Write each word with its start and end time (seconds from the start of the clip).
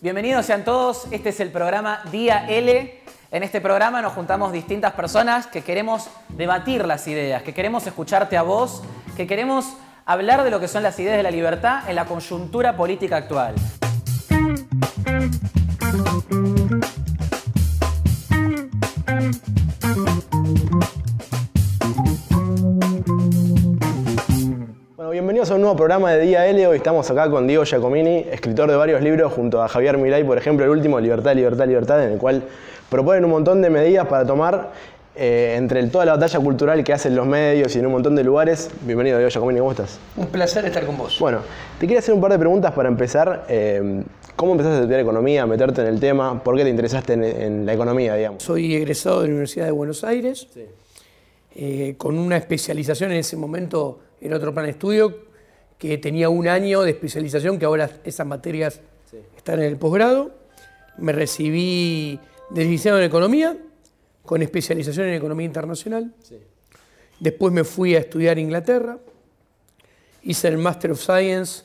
Bienvenidos 0.00 0.46
sean 0.46 0.64
todos, 0.64 1.08
este 1.10 1.30
es 1.30 1.40
el 1.40 1.50
programa 1.50 2.02
Día 2.12 2.46
L. 2.48 3.00
En 3.32 3.42
este 3.42 3.60
programa 3.60 4.00
nos 4.00 4.12
juntamos 4.12 4.52
distintas 4.52 4.92
personas 4.92 5.48
que 5.48 5.62
queremos 5.62 6.08
debatir 6.28 6.86
las 6.86 7.08
ideas, 7.08 7.42
que 7.42 7.52
queremos 7.52 7.84
escucharte 7.84 8.36
a 8.36 8.42
vos, 8.42 8.84
que 9.16 9.26
queremos 9.26 9.74
hablar 10.06 10.44
de 10.44 10.50
lo 10.50 10.60
que 10.60 10.68
son 10.68 10.84
las 10.84 11.00
ideas 11.00 11.16
de 11.16 11.24
la 11.24 11.32
libertad 11.32 11.90
en 11.90 11.96
la 11.96 12.04
coyuntura 12.04 12.76
política 12.76 13.16
actual. 13.16 13.56
Nuevo 25.68 25.76
programa 25.76 26.12
de 26.14 26.22
Día 26.24 26.46
L. 26.46 26.66
Hoy 26.66 26.78
estamos 26.78 27.10
acá 27.10 27.28
con 27.28 27.46
Diego 27.46 27.62
Giacomini, 27.62 28.24
escritor 28.32 28.70
de 28.70 28.76
varios 28.76 29.02
libros, 29.02 29.30
junto 29.34 29.62
a 29.62 29.68
Javier 29.68 29.98
Milay, 29.98 30.24
por 30.24 30.38
ejemplo, 30.38 30.64
el 30.64 30.70
último, 30.70 30.98
Libertad, 30.98 31.34
Libertad, 31.36 31.66
Libertad, 31.66 32.02
en 32.06 32.12
el 32.12 32.18
cual 32.18 32.42
proponen 32.88 33.22
un 33.26 33.32
montón 33.32 33.60
de 33.60 33.68
medidas 33.68 34.06
para 34.06 34.24
tomar 34.24 34.72
eh, 35.14 35.56
entre 35.58 35.80
el- 35.80 35.90
toda 35.90 36.06
la 36.06 36.12
batalla 36.12 36.40
cultural 36.40 36.82
que 36.82 36.94
hacen 36.94 37.14
los 37.14 37.26
medios 37.26 37.76
y 37.76 37.80
en 37.80 37.84
un 37.84 37.92
montón 37.92 38.16
de 38.16 38.24
lugares. 38.24 38.70
Bienvenido, 38.80 39.18
Diego 39.18 39.28
Giacomini, 39.30 39.58
¿cómo 39.58 39.72
estás? 39.72 40.00
Un 40.16 40.28
placer 40.28 40.64
estar 40.64 40.86
con 40.86 40.96
vos. 40.96 41.18
Bueno, 41.20 41.40
te 41.78 41.86
quería 41.86 41.98
hacer 41.98 42.14
un 42.14 42.20
par 42.22 42.32
de 42.32 42.38
preguntas 42.38 42.72
para 42.72 42.88
empezar. 42.88 43.44
Eh, 43.50 44.02
¿Cómo 44.36 44.52
empezaste 44.52 44.78
a 44.78 44.80
estudiar 44.80 45.00
economía, 45.00 45.42
a 45.42 45.46
meterte 45.46 45.82
en 45.82 45.88
el 45.88 46.00
tema? 46.00 46.42
¿Por 46.42 46.56
qué 46.56 46.62
te 46.64 46.70
interesaste 46.70 47.12
en, 47.12 47.24
en 47.24 47.66
la 47.66 47.74
economía, 47.74 48.14
digamos? 48.14 48.42
Soy 48.42 48.74
egresado 48.74 49.20
de 49.20 49.26
la 49.26 49.32
Universidad 49.32 49.66
de 49.66 49.72
Buenos 49.72 50.02
Aires, 50.02 50.48
eh, 51.54 51.94
con 51.98 52.18
una 52.18 52.38
especialización 52.38 53.12
en 53.12 53.18
ese 53.18 53.36
momento 53.36 53.98
en 54.22 54.32
otro 54.32 54.54
plan 54.54 54.64
de 54.64 54.70
estudio, 54.70 55.27
que 55.78 55.96
tenía 55.98 56.28
un 56.28 56.48
año 56.48 56.82
de 56.82 56.90
especialización, 56.90 57.58
que 57.58 57.64
ahora 57.64 57.90
esas 58.04 58.26
materias 58.26 58.80
están 59.36 59.60
en 59.60 59.66
el 59.66 59.76
posgrado. 59.76 60.34
Me 60.98 61.12
recibí 61.12 62.18
de 62.50 62.62
licenciado 62.62 62.98
en 62.98 63.04
Economía, 63.04 63.56
con 64.24 64.42
especialización 64.42 65.06
en 65.06 65.14
Economía 65.14 65.46
Internacional. 65.46 66.12
Después 67.20 67.52
me 67.52 67.64
fui 67.64 67.94
a 67.94 68.00
estudiar 68.00 68.36
a 68.36 68.40
Inglaterra, 68.40 68.98
hice 70.22 70.48
el 70.48 70.58
Master 70.58 70.92
of 70.92 71.00
Science 71.00 71.62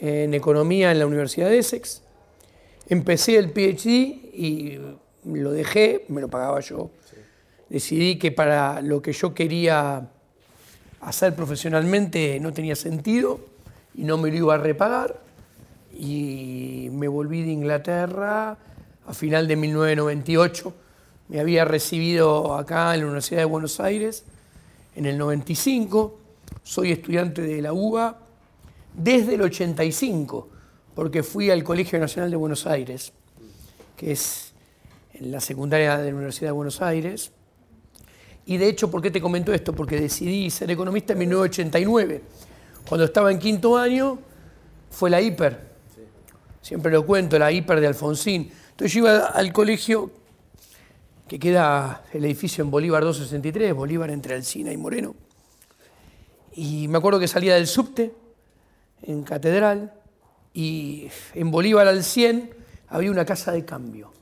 en 0.00 0.34
Economía 0.34 0.90
en 0.90 0.98
la 0.98 1.06
Universidad 1.06 1.48
de 1.48 1.58
Essex. 1.58 2.02
Empecé 2.88 3.36
el 3.36 3.50
PhD 3.50 3.88
y 4.34 4.78
lo 5.24 5.52
dejé, 5.52 6.04
me 6.08 6.20
lo 6.20 6.28
pagaba 6.28 6.60
yo. 6.60 6.90
Decidí 7.68 8.18
que 8.18 8.30
para 8.30 8.82
lo 8.82 9.00
que 9.00 9.12
yo 9.12 9.34
quería 9.34 10.10
hacer 11.04 11.34
profesionalmente 11.34 12.38
no 12.40 12.52
tenía 12.52 12.76
sentido 12.76 13.40
y 13.94 14.04
no 14.04 14.18
me 14.18 14.30
lo 14.30 14.36
iba 14.36 14.54
a 14.54 14.58
repagar. 14.58 15.20
Y 15.92 16.88
me 16.92 17.06
volví 17.06 17.42
de 17.42 17.52
Inglaterra 17.52 18.56
a 19.06 19.14
final 19.14 19.46
de 19.46 19.56
1998. 19.56 20.74
Me 21.28 21.40
había 21.40 21.64
recibido 21.64 22.54
acá 22.54 22.94
en 22.94 23.00
la 23.00 23.06
Universidad 23.06 23.40
de 23.40 23.44
Buenos 23.44 23.80
Aires 23.80 24.24
en 24.96 25.06
el 25.06 25.18
95. 25.18 26.18
Soy 26.62 26.92
estudiante 26.92 27.42
de 27.42 27.62
la 27.62 27.72
UBA 27.72 28.18
desde 28.94 29.34
el 29.34 29.42
85, 29.42 30.48
porque 30.94 31.22
fui 31.22 31.50
al 31.50 31.64
Colegio 31.64 31.98
Nacional 31.98 32.30
de 32.30 32.36
Buenos 32.36 32.66
Aires, 32.66 33.12
que 33.96 34.12
es 34.12 34.52
en 35.12 35.30
la 35.30 35.40
secundaria 35.40 35.98
de 35.98 36.10
la 36.10 36.16
Universidad 36.16 36.48
de 36.48 36.52
Buenos 36.52 36.80
Aires. 36.80 37.32
Y 38.46 38.56
de 38.56 38.68
hecho, 38.68 38.90
¿por 38.90 39.00
qué 39.00 39.10
te 39.10 39.20
comento 39.20 39.52
esto? 39.52 39.72
Porque 39.72 39.98
decidí 39.98 40.50
ser 40.50 40.70
economista 40.70 41.14
en 41.14 41.20
1989. 41.20 42.22
Cuando 42.88 43.06
estaba 43.06 43.32
en 43.32 43.38
quinto 43.38 43.76
año, 43.76 44.18
fue 44.90 45.10
la 45.10 45.20
hiper. 45.20 45.74
Siempre 46.60 46.92
lo 46.92 47.04
cuento, 47.06 47.38
la 47.38 47.50
hiper 47.50 47.80
de 47.80 47.86
Alfonsín. 47.86 48.50
Entonces 48.70 48.92
yo 48.92 49.00
iba 49.00 49.26
al 49.26 49.52
colegio 49.52 50.10
que 51.28 51.38
queda 51.38 52.04
el 52.12 52.24
edificio 52.24 52.62
en 52.62 52.70
Bolívar 52.70 53.02
263, 53.02 53.74
Bolívar 53.74 54.10
entre 54.10 54.34
Alcina 54.34 54.72
y 54.72 54.76
Moreno. 54.76 55.14
Y 56.54 56.88
me 56.88 56.98
acuerdo 56.98 57.18
que 57.18 57.28
salía 57.28 57.54
del 57.54 57.66
subte 57.66 58.14
en 59.02 59.22
Catedral 59.22 59.94
y 60.52 61.08
en 61.34 61.50
Bolívar 61.50 61.88
al 61.88 62.04
100 62.04 62.54
había 62.88 63.10
una 63.10 63.24
casa 63.24 63.52
de 63.52 63.64
cambio. 63.64 64.12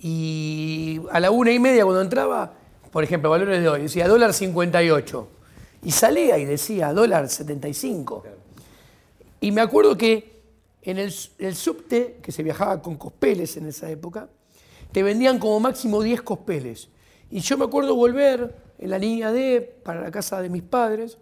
Y 0.00 1.00
a 1.10 1.18
la 1.20 1.30
una 1.30 1.50
y 1.50 1.58
media 1.58 1.84
cuando 1.84 2.02
entraba, 2.02 2.57
por 2.90 3.04
ejemplo, 3.04 3.30
valores 3.30 3.60
de 3.60 3.68
hoy, 3.68 3.82
decía 3.82 4.08
dólar 4.08 4.32
58. 4.32 5.28
Y 5.84 5.90
salía 5.92 6.38
y 6.38 6.44
decía 6.44 6.92
dólar 6.92 7.28
75. 7.28 8.24
Y 9.40 9.52
me 9.52 9.60
acuerdo 9.60 9.96
que 9.96 10.38
en 10.82 10.98
el, 10.98 11.12
subte, 11.12 12.18
que 12.22 12.32
se 12.32 12.42
viajaba 12.42 12.80
con 12.80 12.96
cospeles 12.96 13.56
en 13.56 13.66
esa 13.66 13.90
época, 13.90 14.28
te 14.92 15.02
vendían 15.02 15.38
como 15.38 15.60
máximo 15.60 16.02
10 16.02 16.22
cospeles. 16.22 16.88
Y 17.30 17.40
yo 17.40 17.58
me 17.58 17.66
acuerdo 17.66 17.94
volver 17.94 18.56
en 18.78 18.90
la 18.90 18.98
línea 18.98 19.30
D 19.30 19.60
para 19.82 20.00
la 20.00 20.10
casa 20.10 20.40
de 20.40 20.48
mis 20.48 20.62
padres 20.62 21.18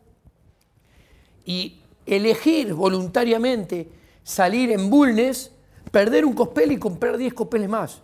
y 1.45 1.81
elegir 2.07 2.75
voluntariamente 2.75 3.89
salir 4.23 4.71
en 4.71 4.89
Bulnes, 4.89 5.53
perder 5.91 6.25
un 6.25 6.33
cospel 6.33 6.73
y 6.73 6.79
comprar 6.79 7.17
10 7.17 7.35
cospeles 7.35 7.69
más. 7.69 8.03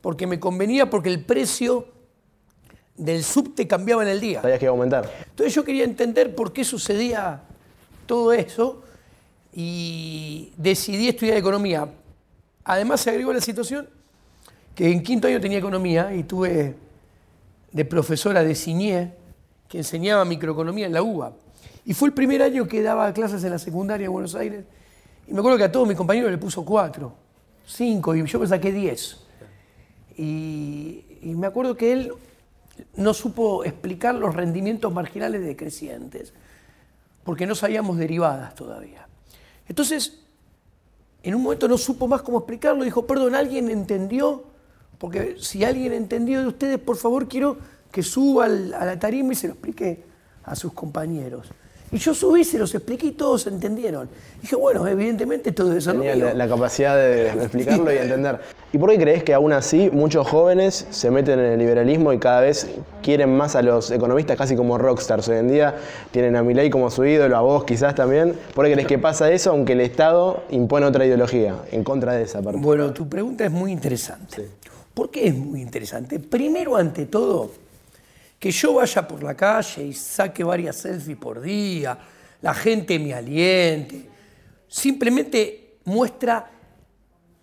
Porque 0.00 0.26
me 0.26 0.38
convenía 0.38 0.90
porque 0.90 1.08
el 1.08 1.24
precio 1.24 1.93
del 2.96 3.24
subte 3.24 3.66
cambiaba 3.66 4.02
en 4.02 4.08
el 4.08 4.20
día. 4.20 4.40
¿Sabías 4.40 4.58
que 4.58 4.66
iba 4.66 4.72
a 4.72 4.76
aumentar? 4.76 5.10
Entonces 5.30 5.54
yo 5.54 5.64
quería 5.64 5.84
entender 5.84 6.34
por 6.34 6.52
qué 6.52 6.64
sucedía 6.64 7.42
todo 8.06 8.32
eso 8.32 8.82
y 9.52 10.52
decidí 10.56 11.08
estudiar 11.08 11.36
economía. 11.36 11.88
Además 12.64 13.00
se 13.00 13.10
agregó 13.10 13.32
la 13.32 13.40
situación 13.40 13.88
que 14.74 14.90
en 14.90 15.02
quinto 15.02 15.28
año 15.28 15.40
tenía 15.40 15.58
economía 15.58 16.14
y 16.14 16.24
tuve 16.24 16.74
de 17.72 17.84
profesora 17.84 18.42
de 18.42 18.54
Ciñé 18.54 19.14
que 19.68 19.78
enseñaba 19.78 20.24
microeconomía 20.24 20.86
en 20.86 20.92
la 20.92 21.02
UBA. 21.02 21.32
Y 21.84 21.94
fue 21.94 22.08
el 22.08 22.14
primer 22.14 22.42
año 22.42 22.66
que 22.66 22.82
daba 22.82 23.12
clases 23.12 23.44
en 23.44 23.50
la 23.50 23.58
secundaria 23.58 24.04
de 24.04 24.08
Buenos 24.08 24.34
Aires. 24.34 24.64
Y 25.26 25.32
me 25.32 25.40
acuerdo 25.40 25.58
que 25.58 25.64
a 25.64 25.72
todos 25.72 25.86
mis 25.86 25.96
compañeros 25.96 26.30
le 26.30 26.38
puso 26.38 26.64
cuatro, 26.64 27.14
cinco, 27.66 28.14
y 28.14 28.24
yo 28.24 28.38
me 28.38 28.46
saqué 28.46 28.72
diez. 28.72 29.18
Y, 30.16 31.04
y 31.22 31.34
me 31.34 31.46
acuerdo 31.46 31.76
que 31.76 31.92
él 31.92 32.12
no 32.96 33.14
supo 33.14 33.64
explicar 33.64 34.14
los 34.14 34.34
rendimientos 34.34 34.92
marginales 34.92 35.44
decrecientes, 35.44 36.32
porque 37.24 37.46
no 37.46 37.54
sabíamos 37.54 37.96
derivadas 37.96 38.54
todavía. 38.54 39.06
Entonces, 39.68 40.20
en 41.22 41.34
un 41.34 41.42
momento 41.42 41.68
no 41.68 41.78
supo 41.78 42.06
más 42.06 42.22
cómo 42.22 42.38
explicarlo, 42.38 42.84
dijo, 42.84 43.06
perdón, 43.06 43.34
¿alguien 43.34 43.70
entendió? 43.70 44.44
Porque 44.98 45.36
si 45.40 45.64
alguien 45.64 45.92
entendió 45.92 46.40
de 46.40 46.48
ustedes, 46.48 46.78
por 46.78 46.96
favor, 46.96 47.28
quiero 47.28 47.56
que 47.90 48.02
suba 48.02 48.44
al- 48.46 48.74
a 48.74 48.84
la 48.84 48.98
tarima 48.98 49.32
y 49.32 49.36
se 49.36 49.46
lo 49.48 49.54
explique 49.54 50.04
a 50.44 50.54
sus 50.54 50.72
compañeros. 50.72 51.48
Y 51.94 51.98
yo 51.98 52.12
subí, 52.12 52.42
se 52.42 52.58
los 52.58 52.74
expliqué 52.74 53.06
y 53.06 53.12
todos 53.12 53.46
entendieron. 53.46 54.08
Dije, 54.42 54.56
bueno, 54.56 54.84
evidentemente 54.84 55.52
todo 55.52 55.68
debe 55.68 55.80
ser 55.80 55.94
lo 55.94 56.00
Tenía 56.00 56.16
mío. 56.16 56.24
la, 56.24 56.34
la 56.34 56.48
capacidad 56.48 56.96
de 56.96 57.28
explicarlo 57.42 57.92
y 57.92 57.98
entender. 57.98 58.40
¿Y 58.72 58.78
por 58.78 58.90
qué 58.90 58.98
crees 58.98 59.22
que 59.22 59.32
aún 59.32 59.52
así 59.52 59.90
muchos 59.92 60.26
jóvenes 60.26 60.88
se 60.90 61.12
meten 61.12 61.38
en 61.38 61.52
el 61.52 61.58
liberalismo 61.60 62.12
y 62.12 62.18
cada 62.18 62.40
vez 62.40 62.66
quieren 63.00 63.36
más 63.36 63.54
a 63.54 63.62
los 63.62 63.92
economistas 63.92 64.36
casi 64.36 64.56
como 64.56 64.76
rockstars? 64.76 65.28
Hoy 65.28 65.36
en 65.36 65.48
día 65.48 65.76
tienen 66.10 66.34
a 66.34 66.42
Milei 66.42 66.68
como 66.68 66.90
su 66.90 67.04
ídolo, 67.04 67.36
a 67.36 67.42
vos 67.42 67.62
quizás 67.62 67.94
también. 67.94 68.34
¿Por 68.56 68.66
qué 68.66 68.72
crees 68.72 68.88
que 68.88 68.98
pasa 68.98 69.30
eso 69.30 69.50
aunque 69.50 69.74
el 69.74 69.80
Estado 69.80 70.42
impone 70.50 70.86
otra 70.86 71.06
ideología 71.06 71.54
en 71.70 71.84
contra 71.84 72.14
de 72.14 72.24
esa 72.24 72.42
parte? 72.42 72.58
Bueno, 72.60 72.92
tu 72.92 73.08
pregunta 73.08 73.44
es 73.44 73.52
muy 73.52 73.70
interesante. 73.70 74.48
¿Por 74.94 75.12
qué 75.12 75.28
es 75.28 75.34
muy 75.36 75.60
interesante? 75.62 76.18
Primero, 76.18 76.74
ante 76.74 77.06
todo, 77.06 77.52
que 78.44 78.50
yo 78.50 78.74
vaya 78.74 79.08
por 79.08 79.22
la 79.22 79.34
calle 79.34 79.84
y 79.84 79.94
saque 79.94 80.44
varias 80.44 80.76
selfies 80.76 81.16
por 81.16 81.40
día, 81.40 81.96
la 82.42 82.52
gente 82.52 82.98
me 82.98 83.14
aliente, 83.14 84.06
simplemente 84.68 85.78
muestra 85.86 86.50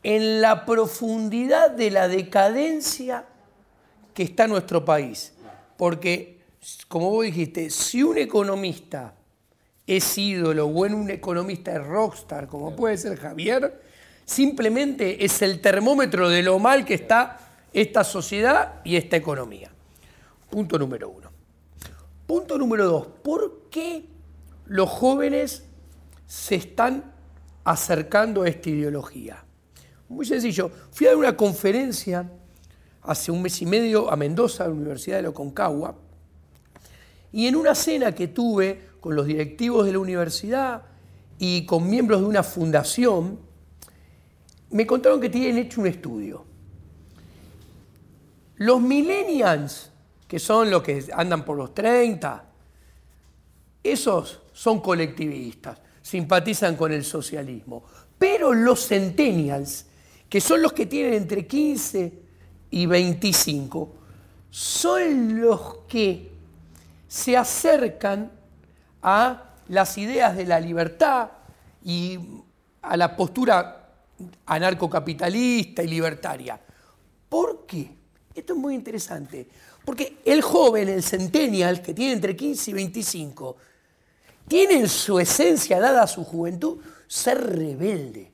en 0.03 0.41
la 0.41 0.63
profundidad 0.63 1.71
de 1.71 1.89
la 1.89 2.07
decadencia 2.07 3.25
que 4.13 4.21
está 4.21 4.45
nuestro 4.45 4.85
país. 4.85 5.33
Porque, 5.75 6.37
como 6.87 7.09
vos 7.09 7.25
dijiste, 7.25 7.71
si 7.71 8.03
un 8.03 8.19
economista 8.19 9.15
es 9.87 10.15
ídolo 10.19 10.67
o 10.67 10.85
en 10.85 10.93
un 10.93 11.09
economista 11.09 11.71
es 11.71 11.83
rockstar, 11.83 12.47
como 12.47 12.75
puede 12.75 12.95
ser 12.99 13.17
Javier, 13.17 13.81
simplemente 14.23 15.25
es 15.25 15.41
el 15.41 15.61
termómetro 15.61 16.29
de 16.29 16.43
lo 16.43 16.59
mal 16.59 16.85
que 16.85 16.93
está 16.93 17.39
esta 17.73 18.03
sociedad 18.03 18.81
y 18.83 18.97
esta 18.97 19.17
economía. 19.17 19.71
Punto 20.51 20.77
número 20.77 21.09
uno. 21.09 21.31
Punto 22.27 22.57
número 22.57 22.85
dos, 22.85 23.07
¿por 23.23 23.69
qué 23.71 24.05
los 24.65 24.89
jóvenes 24.89 25.63
se 26.27 26.55
están 26.55 27.13
acercando 27.63 28.43
a 28.43 28.49
esta 28.49 28.69
ideología? 28.69 29.43
Muy 30.09 30.25
sencillo, 30.25 30.69
fui 30.91 31.07
a 31.07 31.15
una 31.15 31.35
conferencia 31.35 32.29
hace 33.01 33.31
un 33.31 33.41
mes 33.41 33.61
y 33.61 33.65
medio 33.65 34.11
a 34.11 34.15
Mendoza, 34.15 34.65
a 34.65 34.67
la 34.67 34.73
Universidad 34.73 35.17
de 35.17 35.23
la 35.23 35.31
Concagua, 35.31 35.95
y 37.31 37.47
en 37.47 37.55
una 37.55 37.73
cena 37.73 38.13
que 38.13 38.27
tuve 38.27 38.89
con 38.99 39.15
los 39.15 39.25
directivos 39.25 39.85
de 39.85 39.93
la 39.93 39.99
universidad 39.99 40.83
y 41.39 41.65
con 41.65 41.89
miembros 41.89 42.19
de 42.19 42.27
una 42.27 42.43
fundación, 42.43 43.39
me 44.69 44.85
contaron 44.85 45.21
que 45.21 45.29
tienen 45.29 45.57
hecho 45.57 45.81
un 45.81 45.87
estudio. 45.87 46.45
Los 48.57 48.81
millennials, 48.81 49.90
que 50.31 50.39
son 50.39 50.71
los 50.71 50.81
que 50.81 51.03
andan 51.11 51.43
por 51.43 51.57
los 51.57 51.75
30, 51.75 52.41
esos 53.83 54.39
son 54.53 54.79
colectivistas, 54.79 55.77
simpatizan 56.01 56.77
con 56.77 56.93
el 56.93 57.03
socialismo. 57.03 57.83
Pero 58.17 58.53
los 58.53 58.87
centennials, 58.87 59.87
que 60.29 60.39
son 60.39 60.61
los 60.61 60.71
que 60.71 60.85
tienen 60.85 61.15
entre 61.15 61.45
15 61.45 62.13
y 62.69 62.85
25, 62.85 63.93
son 64.49 65.41
los 65.41 65.79
que 65.89 66.31
se 67.09 67.35
acercan 67.35 68.31
a 69.01 69.55
las 69.67 69.97
ideas 69.97 70.37
de 70.37 70.45
la 70.45 70.61
libertad 70.61 71.29
y 71.83 72.17
a 72.81 72.95
la 72.95 73.17
postura 73.17 73.89
anarcocapitalista 74.45 75.83
y 75.83 75.87
libertaria. 75.89 76.57
¿Por 77.27 77.65
qué? 77.65 77.99
Esto 78.33 78.53
es 78.53 78.59
muy 78.59 78.75
interesante. 78.75 79.49
Porque 79.85 80.17
el 80.25 80.41
joven, 80.41 80.89
el 80.89 81.03
centennial, 81.03 81.81
que 81.81 81.93
tiene 81.93 82.13
entre 82.13 82.35
15 82.35 82.71
y 82.71 82.73
25, 82.73 83.57
tiene 84.47 84.75
en 84.75 84.89
su 84.89 85.19
esencia, 85.19 85.79
dada 85.79 86.05
su 86.07 86.23
juventud, 86.23 86.77
ser 87.07 87.57
rebelde, 87.57 88.31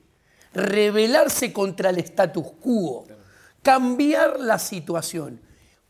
rebelarse 0.52 1.52
contra 1.52 1.90
el 1.90 1.98
status 1.98 2.46
quo, 2.60 3.06
cambiar 3.62 4.40
la 4.40 4.58
situación. 4.58 5.40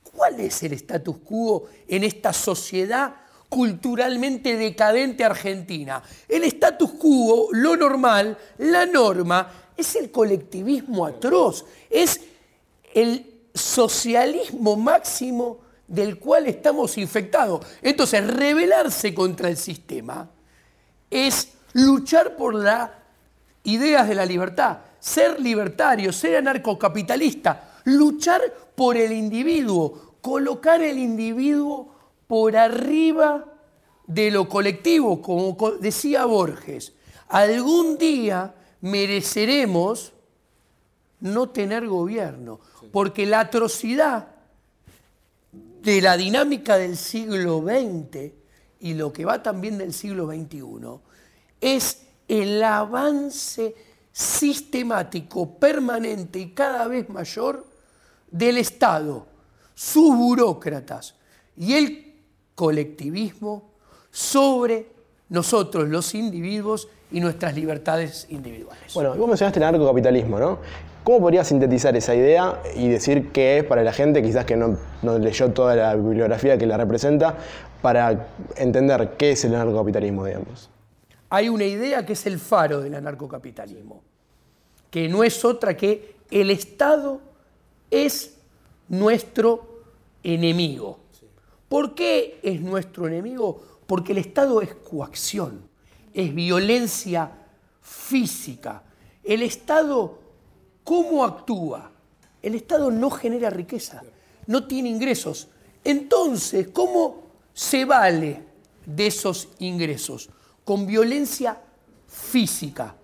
¿Cuál 0.02 0.40
es 0.40 0.62
el 0.62 0.72
status 0.75 1.19
quo 1.19 1.69
en 1.87 2.04
esta 2.04 2.32
sociedad 2.32 3.14
culturalmente 3.49 4.56
decadente 4.56 5.25
argentina? 5.25 6.02
El 6.28 6.44
status 6.44 6.93
quo, 6.93 7.49
lo 7.52 7.76
normal, 7.76 8.37
la 8.58 8.87
norma, 8.87 9.72
es 9.76 9.96
el 9.96 10.11
colectivismo 10.11 11.06
atroz, 11.06 11.64
es 11.88 12.20
el 12.94 13.38
socialismo 13.58 14.76
máximo 14.76 15.58
del 15.87 16.19
cual 16.19 16.46
estamos 16.46 16.96
infectados. 16.99 17.66
Entonces, 17.82 18.26
rebelarse 18.26 19.14
contra 19.14 19.49
el 19.49 19.56
sistema 19.56 20.28
es 21.10 21.52
luchar 21.72 22.37
por 22.37 22.55
las 22.55 22.90
ideas 23.64 24.08
de 24.08 24.14
la 24.14 24.26
libertad, 24.26 24.78
ser 24.99 25.40
libertario, 25.40 26.12
ser 26.12 26.37
anarcocapitalista, 26.37 27.81
luchar 27.84 28.43
por 28.75 28.96
el 28.96 29.12
individuo, 29.12 30.16
colocar 30.20 30.82
el 30.82 30.99
individuo 30.99 31.94
por 32.26 32.56
arriba 32.56 33.44
de 34.06 34.31
lo 34.31 34.49
colectivo, 34.49 35.20
como 35.20 35.56
decía 35.81 36.25
Borges. 36.25 36.93
Algún 37.28 37.99
día 37.99 38.54
mereceremos 38.81 40.12
no 41.20 41.48
tener 41.50 41.86
gobierno, 41.86 42.60
porque 42.92 43.26
la 43.26 43.40
atrocidad 43.40 44.28
de 45.82 46.00
la 46.00 46.16
dinámica 46.16 46.76
del 46.76 46.96
siglo 46.96 47.62
XX 47.62 48.32
y 48.80 48.94
lo 48.94 49.12
que 49.12 49.24
va 49.24 49.42
también 49.42 49.78
del 49.78 49.92
siglo 49.92 50.26
XXI 50.26 50.62
es 51.60 52.02
el 52.28 52.62
avance 52.62 53.74
sistemático, 54.12 55.58
permanente 55.58 56.38
y 56.38 56.50
cada 56.50 56.86
vez 56.88 57.08
mayor 57.08 57.66
del 58.30 58.58
Estado, 58.58 59.26
sus 59.74 60.16
burócratas 60.16 61.14
y 61.56 61.74
el 61.74 62.14
colectivismo 62.54 63.70
sobre 64.10 64.90
nosotros 65.28 65.88
los 65.88 66.14
individuos 66.14 66.88
y 67.10 67.20
nuestras 67.20 67.54
libertades 67.54 68.26
individuales. 68.30 68.92
Bueno, 68.94 69.14
vos 69.14 69.28
mencionaste 69.28 69.58
el 69.60 69.64
anarcocapitalismo, 69.64 70.38
¿no? 70.38 70.58
¿Cómo 71.08 71.22
podrías 71.22 71.49
sintetizar 71.49 71.96
esa 71.96 72.14
idea 72.14 72.60
y 72.76 72.87
decir 72.88 73.32
qué 73.32 73.56
es 73.56 73.64
para 73.64 73.82
la 73.82 73.94
gente, 73.94 74.22
quizás 74.22 74.44
que 74.44 74.58
no, 74.58 74.76
leyó 75.19 75.50
toda 75.52 75.75
la 75.75 75.94
bibliografía 75.94 76.58
que 76.58 76.66
la 76.66 76.76
representa, 76.76 77.34
para 77.81 78.28
entender 78.56 79.14
qué 79.16 79.31
es 79.31 79.43
el 79.46 79.55
anarcocapitalismo, 79.55 80.26
digamos? 80.26 80.69
Hay 81.31 81.49
una 81.49 81.64
idea 81.64 82.05
que 82.05 82.12
es 82.12 82.26
el 82.26 82.38
faro 82.38 82.82
del 82.82 82.94
anarcocapitalismo, 82.94 84.02
que 84.90 85.08
no 85.08 85.25
es 85.25 85.46
otra 85.46 85.75
que 85.75 86.16
el 86.31 86.50
Estado 86.50 87.22
es 87.90 88.34
nuestro 88.88 89.81
enemigo. 90.22 90.99
¿Por 91.70 91.94
qué 91.94 92.38
es 92.43 92.61
nuestro 92.61 93.08
enemigo? 93.08 93.62
Porque 93.87 94.12
el 94.12 94.19
Estado 94.19 94.61
es 94.61 94.75
coacción, 94.75 95.70
es 96.12 96.34
violencia 96.34 97.31
física. 97.81 98.82
El 99.25 99.40
Estado, 99.40 100.27
¿cómo 100.88 101.23
actúa? 101.23 101.90
El 102.40 102.55
Estado 102.55 102.90
no 102.90 103.11
genera 103.11 103.50
riqueza, 103.50 104.02
no 104.46 104.67
tiene 104.67 104.88
ingresos. 104.88 105.49
Entonces, 105.85 106.69
¿cómo 106.69 107.25
se 107.52 107.85
vale 107.85 108.43
de 108.87 109.08
esos 109.08 109.50
ingresos? 109.58 110.31
Con 110.64 110.87
violencia 110.87 111.61
física. 112.06 112.96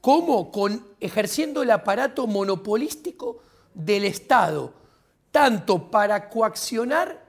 ¿Cómo? 0.00 0.50
Con 0.50 0.84
ejerciendo 0.98 1.62
el 1.62 1.70
aparato 1.70 2.26
monopolístico 2.26 3.38
del 3.72 4.04
Estado, 4.04 4.74
tanto 5.30 5.88
para 5.92 6.28
coaccionar 6.28 7.24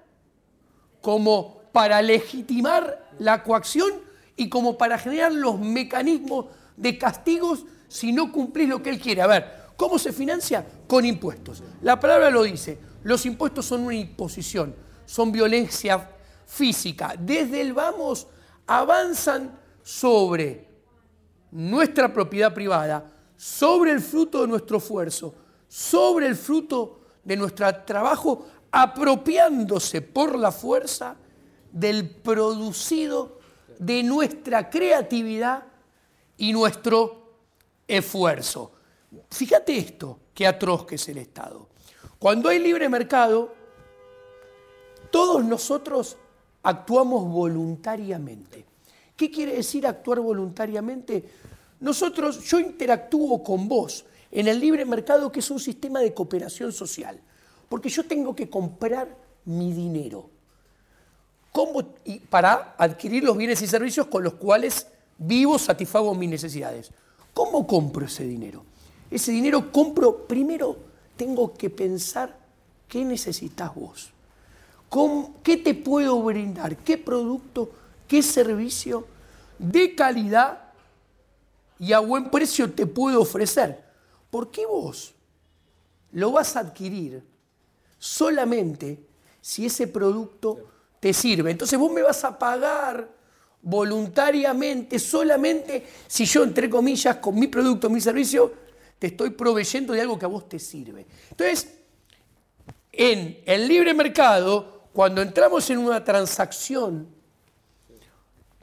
como 1.02 1.62
para 1.72 2.02
legitimar 2.02 3.12
la 3.20 3.44
coacción 3.44 3.92
y 4.36 4.50
como 4.50 4.76
para 4.76 4.98
generar 4.98 5.31
los 5.31 5.60
mecanismos 5.60 6.46
de 6.76 6.98
castigos 6.98 7.66
si 7.89 8.13
no 8.13 8.31
cumplís 8.31 8.69
lo 8.69 8.81
que 8.81 8.91
él 8.91 9.00
quiere. 9.00 9.21
A 9.21 9.27
ver, 9.27 9.71
¿cómo 9.75 10.00
se 10.00 10.13
financia? 10.13 10.65
Con 10.88 11.03
impuestos. 11.03 11.62
La 11.81 12.00
palabra 12.00 12.30
lo 12.30 12.44
dice, 12.44 12.77
los 13.03 13.25
impuestos 13.25 13.65
son 13.65 13.81
una 13.81 13.95
imposición, 13.95 14.74
son 15.06 15.31
violencia 15.31 16.09
física. 16.45 17.15
Desde 17.19 17.59
el 17.59 17.74
vamos 17.74 18.27
avanzan 18.68 19.59
sobre 19.83 20.69
nuestra 21.51 22.13
propiedad 22.13 22.53
privada, 22.53 23.12
sobre 23.36 23.92
el 23.92 24.01
fruto 24.01 24.42
de 24.42 24.47
nuestro 24.47 24.77
esfuerzo, 24.77 25.33
sobre 25.68 26.27
el 26.27 26.35
fruto 26.35 27.01
de 27.24 27.35
nuestro 27.35 27.74
trabajo, 27.85 28.47
apropiándose 28.71 30.01
por 30.01 30.38
la 30.38 30.51
fuerza 30.51 31.15
del 31.71 32.09
producido 32.09 33.39
de 33.80 34.03
nuestra 34.03 34.69
creatividad 34.69 35.63
y 36.38 36.53
nuestro 36.53 37.19
esfuerzo. 37.90 38.72
Fíjate 39.30 39.78
esto, 39.78 40.19
qué 40.34 40.48
atroz 40.48 40.86
que 40.86 40.96
es 40.96 41.10
el 41.10 41.18
Estado. 41.18 41.68
Cuando 42.18 42.50
hay 42.50 42.60
libre 42.60 42.88
mercado, 42.88 43.54
todos 45.12 45.44
nosotros 45.44 46.18
actuamos 46.64 47.30
voluntariamente. 47.30 48.66
¿Qué 49.16 49.30
quiere 49.30 49.56
decir 49.56 49.86
actuar 49.86 50.19
voluntariamente? 50.19 51.24
Nosotros, 51.81 52.44
yo 52.44 52.60
interactúo 52.60 53.44
con 53.44 53.68
vos 53.68 54.06
en 54.31 54.48
el 54.48 54.60
libre 54.60 54.86
mercado, 54.86 55.31
que 55.31 55.40
es 55.40 55.50
un 55.52 55.60
sistema 55.60 56.00
de 56.00 56.14
cooperación 56.14 56.72
social, 56.72 57.19
porque 57.68 57.90
yo 57.90 58.06
tengo 58.06 58.36
que 58.36 58.50
comprar 58.50 59.18
mi 59.46 59.74
dinero 59.74 60.30
y 62.06 62.19
para 62.19 62.76
adquirir 62.78 63.24
los 63.24 63.36
bienes 63.38 63.62
y 63.62 63.68
servicios 63.68 64.08
con 64.08 64.24
los 64.24 64.36
cuales 64.36 64.88
vivo, 65.18 65.58
satisfago 65.58 66.14
mis 66.16 66.30
necesidades. 66.30 66.92
¿Cómo 67.40 67.66
compro 67.66 68.06
ese 68.06 68.26
dinero? 68.26 68.66
Ese 69.10 69.31
dinero 69.31 69.72
compro, 69.72 70.28
primero 70.28 70.76
tengo 71.16 71.54
que 71.54 71.69
pensar 71.69 72.38
qué 72.86 73.06
necesitas 73.06 73.74
vos. 73.74 74.12
¿Qué 75.42 75.56
te 75.56 75.74
puedo 75.74 76.22
brindar? 76.22 76.76
¿Qué 76.76 76.98
producto? 76.98 77.72
¿Qué 78.10 78.22
servicio 78.22 79.08
de 79.58 79.96
calidad 79.96 80.74
y 81.80 81.94
a 81.94 82.00
buen 82.00 82.30
precio 82.30 82.74
te 82.74 82.86
puedo 82.86 83.22
ofrecer? 83.22 83.86
¿Por 84.30 84.52
qué 84.52 84.66
vos 84.66 85.14
lo 86.12 86.34
vas 86.34 86.58
a 86.58 86.60
adquirir 86.60 87.24
solamente 87.98 89.00
si 89.40 89.66
ese 89.66 89.88
producto 89.88 90.58
te 91.00 91.14
sirve. 91.14 91.52
Entonces 91.52 91.80
vos 91.80 91.90
me 91.90 92.02
vas 92.02 92.22
a 92.26 92.38
pagar 92.38 93.08
voluntariamente, 93.61 94.99
solamente 94.99 95.85
si 96.07 96.25
yo, 96.25 96.44
entre 96.44 96.69
comillas, 96.69 97.18
con 97.18 97.37
mi 97.37 97.47
producto, 97.47 97.89
mi 97.89 98.01
servicio, 98.01 98.54
te 98.97 99.07
estoy 99.07 99.31
proveyendo 99.31 99.94
de 99.94 100.01
algo 100.01 100.18
que 100.18 100.25
a 100.25 100.30
vos 100.30 100.47
te 100.47 100.59
sirve. 100.59 101.06
Entonces, 101.31 101.69
en 102.92 103.39
el 103.45 103.68
libre 103.68 103.94
mercado, 103.94 104.83
cuando 104.94 105.21
entramos 105.21 105.69
en 105.69 105.78
una 105.78 106.04
transacción, 106.04 107.07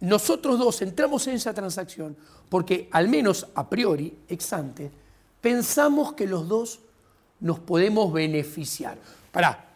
nosotros 0.01 0.59
dos 0.59 0.83
entramos 0.83 1.27
en 1.27 1.35
esa 1.35 1.55
transacción 1.55 2.17
porque 2.49 2.89
al 2.93 3.09
menos 3.09 3.47
a 3.55 3.69
priori, 3.69 4.19
ex 4.29 4.53
ante, 4.53 4.91
pensamos 5.41 6.13
que 6.13 6.27
los 6.27 6.49
dos 6.49 6.81
nos 7.41 7.59
podemos 7.59 8.13
beneficiar. 8.13 8.99
Pará, 9.33 9.69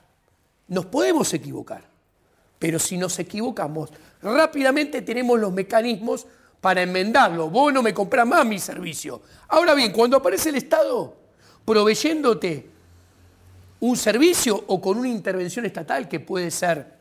nos 0.68 0.86
podemos 0.86 1.32
equivocar. 1.34 1.84
Pero 2.58 2.78
si 2.78 2.96
nos 2.96 3.18
equivocamos, 3.18 3.90
rápidamente 4.22 5.02
tenemos 5.02 5.38
los 5.38 5.52
mecanismos 5.52 6.26
para 6.60 6.82
enmendarlo. 6.82 7.48
Vos 7.48 7.72
no 7.72 7.82
me 7.82 7.94
comprás 7.94 8.26
más 8.26 8.44
mi 8.44 8.58
servicio. 8.58 9.22
Ahora 9.48 9.74
bien, 9.74 9.92
cuando 9.92 10.16
aparece 10.16 10.50
el 10.50 10.56
Estado 10.56 11.16
proveyéndote 11.64 12.68
un 13.80 13.96
servicio 13.96 14.62
o 14.66 14.80
con 14.80 14.98
una 14.98 15.08
intervención 15.08 15.64
estatal 15.64 16.08
que 16.08 16.20
puede 16.20 16.50
ser 16.50 17.00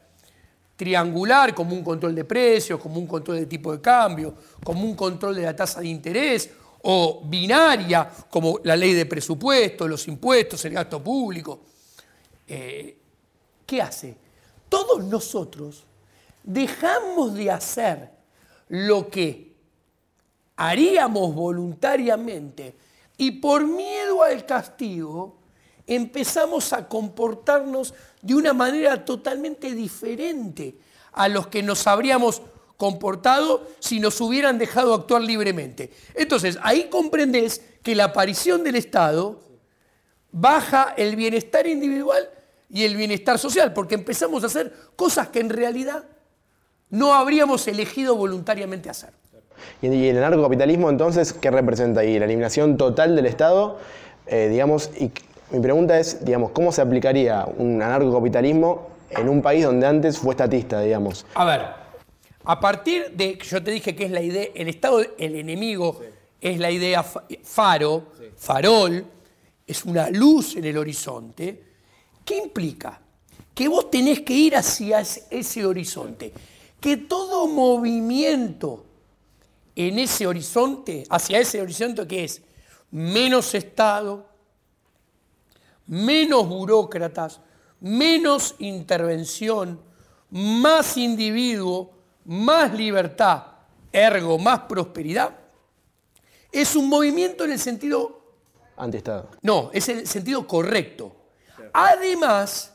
triangular, 0.75 1.53
como 1.53 1.75
un 1.75 1.83
control 1.83 2.15
de 2.15 2.23
precios, 2.23 2.79
como 2.79 2.99
un 2.99 3.07
control 3.07 3.39
de 3.39 3.45
tipo 3.47 3.73
de 3.73 3.81
cambio, 3.81 4.33
como 4.63 4.85
un 4.85 4.95
control 4.95 5.35
de 5.35 5.41
la 5.41 5.53
tasa 5.53 5.81
de 5.81 5.87
interés, 5.87 6.49
o 6.83 7.21
binaria, 7.25 8.09
como 8.29 8.61
la 8.63 8.77
ley 8.77 8.93
de 8.93 9.05
presupuesto, 9.05 9.87
los 9.87 10.07
impuestos, 10.07 10.63
el 10.63 10.73
gasto 10.73 11.03
público. 11.03 11.59
Eh, 12.47 12.97
¿Qué 13.65 13.81
hace? 13.81 14.15
Todos 14.69 15.03
nosotros 15.03 15.85
dejamos 16.43 17.33
de 17.33 17.51
hacer 17.51 18.11
lo 18.67 19.09
que 19.09 19.53
haríamos 20.55 21.33
voluntariamente 21.33 22.75
y 23.17 23.31
por 23.31 23.65
miedo 23.65 24.23
al 24.23 24.45
castigo 24.45 25.37
empezamos 25.87 26.71
a 26.73 26.87
comportarnos 26.87 27.93
de 28.21 28.35
una 28.35 28.53
manera 28.53 29.03
totalmente 29.03 29.73
diferente 29.73 30.77
a 31.13 31.27
los 31.27 31.47
que 31.47 31.63
nos 31.63 31.87
habríamos 31.87 32.41
comportado 32.77 33.67
si 33.79 33.99
nos 33.99 34.21
hubieran 34.21 34.57
dejado 34.57 34.93
actuar 34.93 35.21
libremente. 35.21 35.91
Entonces, 36.13 36.57
ahí 36.61 36.89
comprendes 36.89 37.61
que 37.83 37.95
la 37.95 38.05
aparición 38.05 38.63
del 38.63 38.75
Estado 38.75 39.41
baja 40.31 40.93
el 40.95 41.15
bienestar 41.15 41.67
individual 41.67 42.29
y 42.69 42.83
el 42.83 42.95
bienestar 42.95 43.39
social, 43.39 43.73
porque 43.73 43.95
empezamos 43.95 44.43
a 44.43 44.47
hacer 44.47 44.73
cosas 44.95 45.29
que 45.29 45.39
en 45.39 45.49
realidad 45.49 46.05
no 46.89 47.13
habríamos 47.13 47.67
elegido 47.67 48.15
voluntariamente 48.15 48.89
hacer. 48.89 49.11
Y 49.81 50.07
el 50.07 50.17
anarcocapitalismo 50.17 50.89
entonces, 50.89 51.33
¿qué 51.33 51.51
representa 51.51 52.01
ahí? 52.01 52.17
La 52.19 52.25
eliminación 52.25 52.77
total 52.77 53.15
del 53.15 53.25
Estado, 53.25 53.77
eh, 54.27 54.47
digamos, 54.49 54.89
y 54.97 55.11
mi 55.51 55.59
pregunta 55.59 55.99
es, 55.99 56.23
digamos, 56.23 56.51
¿cómo 56.51 56.71
se 56.71 56.81
aplicaría 56.81 57.45
un 57.57 57.81
anarcocapitalismo 57.81 58.89
en 59.09 59.29
un 59.29 59.41
país 59.41 59.65
donde 59.65 59.87
antes 59.87 60.17
fue 60.17 60.31
estatista, 60.31 60.81
digamos? 60.81 61.25
A 61.33 61.45
ver, 61.45 61.61
a 62.43 62.59
partir 62.59 63.11
de, 63.11 63.37
yo 63.37 63.63
te 63.63 63.71
dije 63.71 63.95
que 63.95 64.05
es 64.05 64.11
la 64.11 64.21
idea, 64.21 64.47
el 64.53 64.67
Estado, 64.67 65.01
el 65.17 65.35
enemigo, 65.35 66.01
es 66.41 66.59
la 66.59 66.71
idea 66.71 67.03
faro, 67.03 68.07
farol, 68.37 69.05
es 69.67 69.85
una 69.85 70.09
luz 70.09 70.55
en 70.55 70.65
el 70.65 70.77
horizonte. 70.77 71.63
¿Qué 72.23 72.37
implica? 72.37 72.99
Que 73.53 73.67
vos 73.67 73.91
tenés 73.91 74.21
que 74.21 74.33
ir 74.33 74.55
hacia 74.55 75.01
ese 75.01 75.65
horizonte. 75.65 76.31
Que 76.79 76.97
todo 76.97 77.47
movimiento 77.47 78.85
en 79.75 79.99
ese 79.99 80.27
horizonte, 80.27 81.05
hacia 81.09 81.39
ese 81.39 81.61
horizonte 81.61 82.07
que 82.07 82.23
es 82.25 82.41
menos 82.91 83.53
Estado, 83.53 84.27
menos 85.87 86.47
burócratas, 86.47 87.39
menos 87.79 88.55
intervención, 88.59 89.81
más 90.29 90.97
individuo, 90.97 91.91
más 92.25 92.73
libertad, 92.73 93.43
ergo 93.91 94.37
más 94.37 94.61
prosperidad, 94.61 95.35
es 96.51 96.75
un 96.75 96.89
movimiento 96.89 97.45
en 97.45 97.51
el 97.51 97.59
sentido... 97.59 98.19
Antiestado. 98.77 99.29
No, 99.41 99.69
es 99.73 99.89
el 99.89 100.07
sentido 100.07 100.47
correcto. 100.47 101.15
Además, 101.73 102.73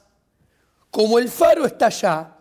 como 0.90 1.18
el 1.18 1.28
faro 1.28 1.64
está 1.66 1.86
allá 1.86 2.33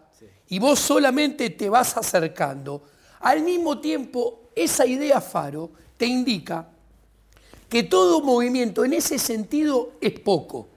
y 0.54 0.60
vos 0.60 0.78
solamente 0.78 1.50
te 1.50 1.68
vas 1.68 1.98
acercando, 1.98 2.84
al 3.22 3.42
mismo 3.42 3.80
tiempo 3.80 4.52
esa 4.54 4.86
idea 4.86 5.20
faro 5.20 5.72
te 5.98 6.06
indica 6.06 6.70
que 7.68 7.82
todo 7.82 8.22
movimiento 8.22 8.86
en 8.86 8.94
ese 8.94 9.18
sentido 9.18 9.94
es 10.00 10.20
poco 10.20 10.68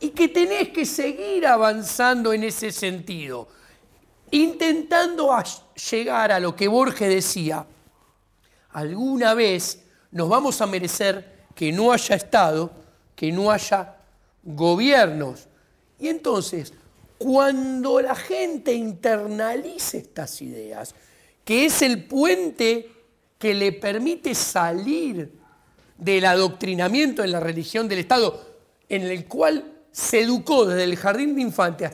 y 0.00 0.08
que 0.08 0.26
tenés 0.26 0.70
que 0.70 0.84
seguir 0.84 1.46
avanzando 1.46 2.32
en 2.32 2.42
ese 2.42 2.72
sentido 2.72 3.46
intentando 4.32 5.30
llegar 5.92 6.32
a 6.32 6.40
lo 6.40 6.56
que 6.56 6.66
Borges 6.66 7.08
decía, 7.08 7.64
alguna 8.72 9.34
vez 9.34 9.84
nos 10.10 10.28
vamos 10.28 10.60
a 10.60 10.66
merecer 10.66 11.44
que 11.54 11.70
no 11.70 11.92
haya 11.92 12.16
Estado, 12.16 12.68
que 13.14 13.30
no 13.30 13.52
haya 13.52 13.94
gobiernos. 14.42 15.46
Y 16.00 16.08
entonces, 16.08 16.72
cuando 17.24 18.02
la 18.02 18.14
gente 18.14 18.74
internalice 18.74 19.96
estas 19.96 20.42
ideas, 20.42 20.94
que 21.42 21.64
es 21.64 21.80
el 21.80 22.04
puente 22.04 22.90
que 23.38 23.54
le 23.54 23.72
permite 23.72 24.34
salir 24.34 25.32
del 25.96 26.26
adoctrinamiento 26.26 27.24
en 27.24 27.32
la 27.32 27.40
religión 27.40 27.88
del 27.88 28.00
Estado, 28.00 28.38
en 28.90 29.04
el 29.04 29.24
cual 29.24 29.72
se 29.90 30.20
educó 30.20 30.66
desde 30.66 30.84
el 30.84 30.96
jardín 30.98 31.34
de 31.34 31.40
infantes 31.40 31.92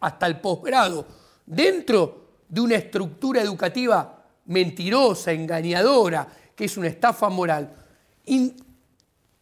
hasta 0.00 0.26
el 0.26 0.40
posgrado, 0.40 1.06
dentro 1.46 2.30
de 2.48 2.60
una 2.60 2.74
estructura 2.74 3.42
educativa 3.42 4.26
mentirosa, 4.46 5.30
engañadora, 5.30 6.26
que 6.56 6.64
es 6.64 6.76
una 6.76 6.88
estafa 6.88 7.28
moral, 7.28 7.72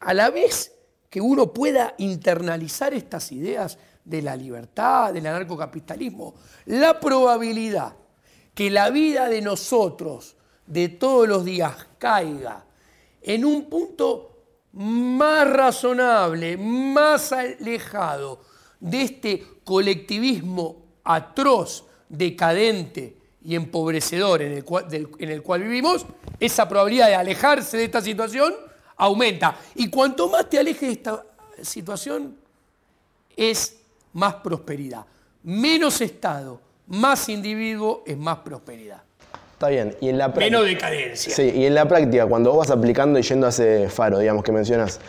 a 0.00 0.12
la 0.12 0.28
vez 0.28 0.71
que 1.09 1.23
uno 1.23 1.50
pueda 1.50 1.95
internalizar 1.97 2.93
estas 2.93 3.33
ideas 3.33 3.78
de 4.04 4.23
la 4.23 4.37
libertad, 4.37 5.12
del 5.12 5.26
anarcocapitalismo, 5.26 6.34
la 6.66 7.00
probabilidad 7.00 7.94
que 8.54 8.70
la 8.70 8.90
vida 8.90 9.28
de 9.28 9.40
nosotros 9.40 10.37
de 10.66 10.88
todos 10.88 11.28
los 11.28 11.44
días 11.44 11.75
caiga 11.99 12.64
en 13.23 13.44
un 13.44 13.68
punto 13.68 14.30
más 14.73 15.50
razonable, 15.50 16.56
más 16.56 17.32
alejado 17.32 18.40
de 18.80 19.02
este 19.02 19.46
colectivismo 19.64 20.84
atroz 21.04 21.84
decadente 22.08 23.16
y 23.42 23.54
empobrecedor 23.54 24.42
en 24.42 24.52
el, 24.52 24.64
cual, 24.64 24.87
en 24.90 25.30
el 25.30 25.42
cual 25.42 25.62
vivimos, 25.62 26.06
esa 26.40 26.68
probabilidad 26.68 27.08
de 27.08 27.14
alejarse 27.14 27.76
de 27.76 27.84
esta 27.84 28.00
situación 28.00 28.54
aumenta. 28.96 29.58
Y 29.75 29.88
cuanto 29.88 30.28
más 30.28 30.49
te 30.49 30.58
alejes 30.58 30.88
de 30.88 30.92
esta 30.92 31.25
situación, 31.62 32.37
es 33.37 33.76
más 34.14 34.35
prosperidad. 34.37 35.04
Menos 35.42 36.00
Estado, 36.00 36.61
más 36.87 37.28
individuo, 37.28 38.02
es 38.06 38.16
más 38.16 38.38
prosperidad. 38.38 39.02
Está 39.52 39.68
bien. 39.68 39.94
Y 40.00 40.09
en 40.09 40.18
la 40.18 40.28
Menos 40.28 40.64
decadencia. 40.64 41.35
Sí, 41.35 41.52
y 41.54 41.66
en 41.66 41.75
la 41.75 41.87
práctica, 41.87 42.26
cuando 42.26 42.50
vos 42.50 42.66
vas 42.66 42.76
aplicando 42.76 43.18
y 43.18 43.23
yendo 43.23 43.47
a 43.47 43.50
ese 43.50 43.88
faro, 43.88 44.18
digamos, 44.18 44.42
que 44.42 44.52
mencionas, 44.52 45.00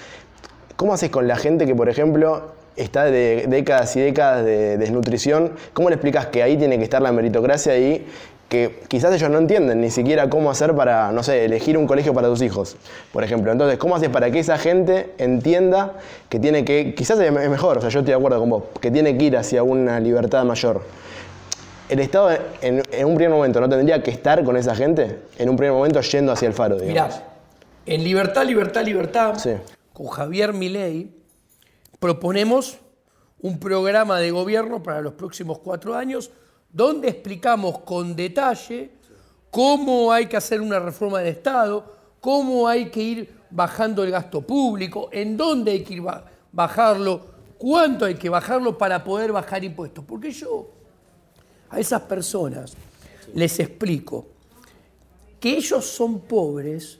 ¿cómo 0.75 0.93
haces 0.93 1.09
con 1.09 1.27
la 1.27 1.35
gente 1.35 1.65
que, 1.65 1.73
por 1.73 1.89
ejemplo, 1.89 2.53
está 2.75 3.05
de 3.05 3.45
décadas 3.47 3.95
y 3.95 4.01
décadas 4.01 4.45
de 4.45 4.77
desnutrición, 4.77 5.53
¿cómo 5.73 5.89
le 5.89 5.95
explicas 5.95 6.27
que 6.27 6.43
ahí 6.43 6.57
tiene 6.57 6.77
que 6.77 6.83
estar 6.83 7.01
la 7.01 7.11
meritocracia 7.11 7.77
y 7.77 8.05
que 8.55 8.79
quizás 8.87 9.13
ellos 9.13 9.29
no 9.29 9.37
entienden 9.37 9.81
ni 9.81 9.91
siquiera 9.91 10.29
cómo 10.29 10.49
hacer 10.49 10.73
para, 10.73 11.11
no 11.11 11.23
sé, 11.23 11.43
elegir 11.45 11.77
un 11.77 11.85
colegio 11.85 12.13
para 12.13 12.27
tus 12.27 12.41
hijos, 12.41 12.77
por 13.11 13.23
ejemplo? 13.23 13.51
Entonces, 13.51 13.77
¿cómo 13.77 13.95
haces 13.95 14.09
para 14.09 14.31
que 14.31 14.39
esa 14.39 14.57
gente 14.57 15.13
entienda 15.17 15.93
que 16.29 16.39
tiene 16.39 16.63
que, 16.63 16.95
quizás 16.95 17.19
es 17.19 17.31
mejor, 17.31 17.77
o 17.77 17.81
sea, 17.81 17.89
yo 17.89 17.99
estoy 17.99 18.11
de 18.11 18.17
acuerdo 18.17 18.39
con 18.39 18.49
vos, 18.49 18.63
que 18.79 18.91
tiene 18.91 19.17
que 19.17 19.25
ir 19.25 19.37
hacia 19.37 19.63
una 19.63 19.99
libertad 19.99 20.45
mayor? 20.45 20.81
¿El 21.89 21.99
Estado 21.99 22.37
en, 22.61 22.81
un 23.05 23.15
primer 23.15 23.29
momento 23.29 23.59
no 23.59 23.69
tendría 23.69 24.01
que 24.01 24.09
estar 24.09 24.43
con 24.43 24.57
esa 24.57 24.73
gente? 24.73 25.19
En 25.37 25.49
un 25.49 25.55
primer 25.55 25.73
momento 25.73 26.01
yendo 26.01 26.31
hacia 26.31 26.47
el 26.47 26.53
faro, 26.53 26.79
digamos. 26.79 27.15
Mirá, 27.15 27.27
en 27.85 28.03
Libertad, 28.03 28.45
Libertad, 28.45 28.83
Libertad, 28.83 29.35
con 29.93 30.07
Javier 30.07 30.53
Milei, 30.53 31.11
proponemos 31.99 32.79
un 33.41 33.59
programa 33.59 34.19
de 34.19 34.31
gobierno 34.31 34.81
para 34.81 35.01
los 35.01 35.13
próximos 35.13 35.59
cuatro 35.59 35.95
años 35.95 36.31
donde 36.75 37.07
explicamos 37.07 37.79
con 37.79 38.13
detalle 38.17 38.91
cómo 39.49 40.11
hay 40.11 40.25
que 40.25 40.35
hacer 40.35 40.59
una 40.59 40.77
reforma 40.77 41.19
del 41.19 41.29
Estado, 41.29 41.85
cómo 42.19 42.67
hay 42.67 42.89
que 42.89 43.01
ir 43.01 43.35
bajando 43.49 44.03
el 44.03 44.11
gasto 44.11 44.41
público, 44.41 45.07
en 45.13 45.37
dónde 45.37 45.71
hay 45.71 45.83
que 45.85 45.93
ir 45.93 46.03
bajarlo, 46.51 47.21
cuánto 47.57 48.03
hay 48.03 48.15
que 48.15 48.27
bajarlo 48.27 48.77
para 48.77 49.01
poder 49.01 49.31
bajar 49.31 49.63
impuestos. 49.63 50.03
Porque 50.03 50.31
yo 50.31 50.67
a 51.69 51.79
esas 51.79 52.01
personas 52.01 52.73
les 53.33 53.57
explico 53.57 54.25
que 55.39 55.55
ellos 55.55 55.85
son 55.85 56.19
pobres 56.19 56.99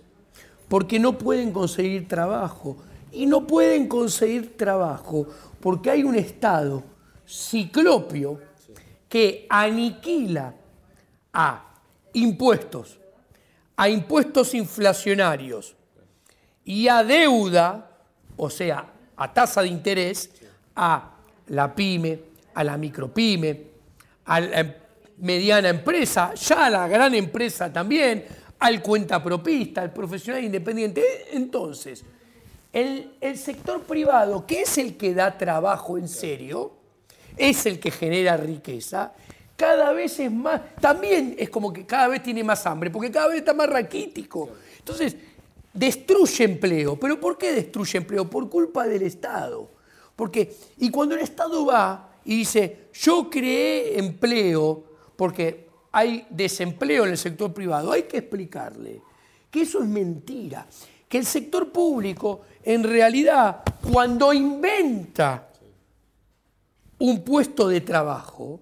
porque 0.70 0.98
no 0.98 1.18
pueden 1.18 1.52
conseguir 1.52 2.08
trabajo, 2.08 2.78
y 3.12 3.26
no 3.26 3.46
pueden 3.46 3.90
conseguir 3.90 4.56
trabajo 4.56 5.28
porque 5.60 5.90
hay 5.90 6.04
un 6.04 6.16
Estado 6.16 6.82
ciclopio 7.28 8.40
que 9.16 9.46
aniquila 9.48 10.54
a 11.32 11.74
impuestos, 12.12 13.00
a 13.78 13.88
impuestos 13.88 14.54
inflacionarios 14.54 15.74
y 16.66 16.90
a 16.90 17.02
deuda, 17.02 17.98
o 18.36 18.50
sea, 18.50 18.92
a 19.16 19.34
tasa 19.34 19.62
de 19.62 19.70
interés, 19.70 20.32
a 20.76 21.16
la 21.48 21.74
pyme, 21.74 22.20
a 22.56 22.62
la 22.66 22.78
micropyme, 22.78 23.62
a 24.26 24.42
la 24.42 24.76
mediana 25.20 25.70
empresa, 25.70 26.34
ya 26.34 26.66
a 26.66 26.70
la 26.70 26.86
gran 26.90 27.16
empresa 27.16 27.72
también, 27.72 28.26
al 28.60 28.82
cuentapropista, 28.82 29.82
al 29.82 29.94
profesional 29.94 30.44
independiente. 30.44 31.28
Entonces, 31.32 32.04
el, 32.74 33.16
el 33.22 33.38
sector 33.38 33.82
privado, 33.84 34.46
que 34.46 34.64
es 34.64 34.78
el 34.78 34.98
que 34.98 35.14
da 35.14 35.38
trabajo 35.38 35.98
en 35.98 36.10
serio, 36.10 36.84
es 37.38 37.66
el 37.66 37.80
que 37.80 37.92
genera 37.92 38.38
riqueza, 38.38 39.14
cada 39.56 39.94
vez 39.94 40.20
es 40.20 40.32
más, 40.32 40.62
también 40.82 41.36
es 41.38 41.50
como 41.50 41.72
que 41.72 41.86
cada 41.86 42.10
vez 42.10 42.22
tiene 42.22 42.44
más 42.44 42.66
hambre, 42.66 42.90
porque 42.90 43.12
cada 43.12 43.28
vez 43.28 43.38
está 43.38 43.54
más 43.54 43.70
raquítico. 43.70 44.50
Entonces, 44.80 45.16
destruye 45.74 46.44
empleo. 46.44 46.98
¿Pero 47.00 47.20
por 47.20 47.38
qué 47.38 47.52
destruye 47.54 47.98
empleo? 47.98 48.30
Por 48.30 48.50
culpa 48.50 48.86
del 48.88 49.04
Estado. 49.04 49.70
Porque, 50.16 50.56
y 50.78 50.90
cuando 50.90 51.16
el 51.16 51.22
Estado 51.22 51.66
va 51.66 52.16
y 52.26 52.38
dice, 52.38 52.90
yo 52.94 53.30
creé 53.30 54.00
empleo, 54.00 54.84
porque 55.16 55.68
hay 55.92 56.26
desempleo 56.30 57.06
en 57.06 57.12
el 57.12 57.18
sector 57.18 57.54
privado, 57.54 57.92
hay 57.92 58.04
que 58.04 58.18
explicarle 58.18 59.02
que 59.50 59.62
eso 59.62 59.82
es 59.82 59.88
mentira. 59.88 60.68
Que 61.08 61.20
el 61.20 61.26
sector 61.26 61.72
público, 61.72 62.42
en 62.64 62.84
realidad, 62.84 63.62
cuando 63.90 64.34
inventa 64.34 65.50
un 67.00 67.24
puesto 67.24 67.68
de 67.68 67.82
trabajo, 67.82 68.62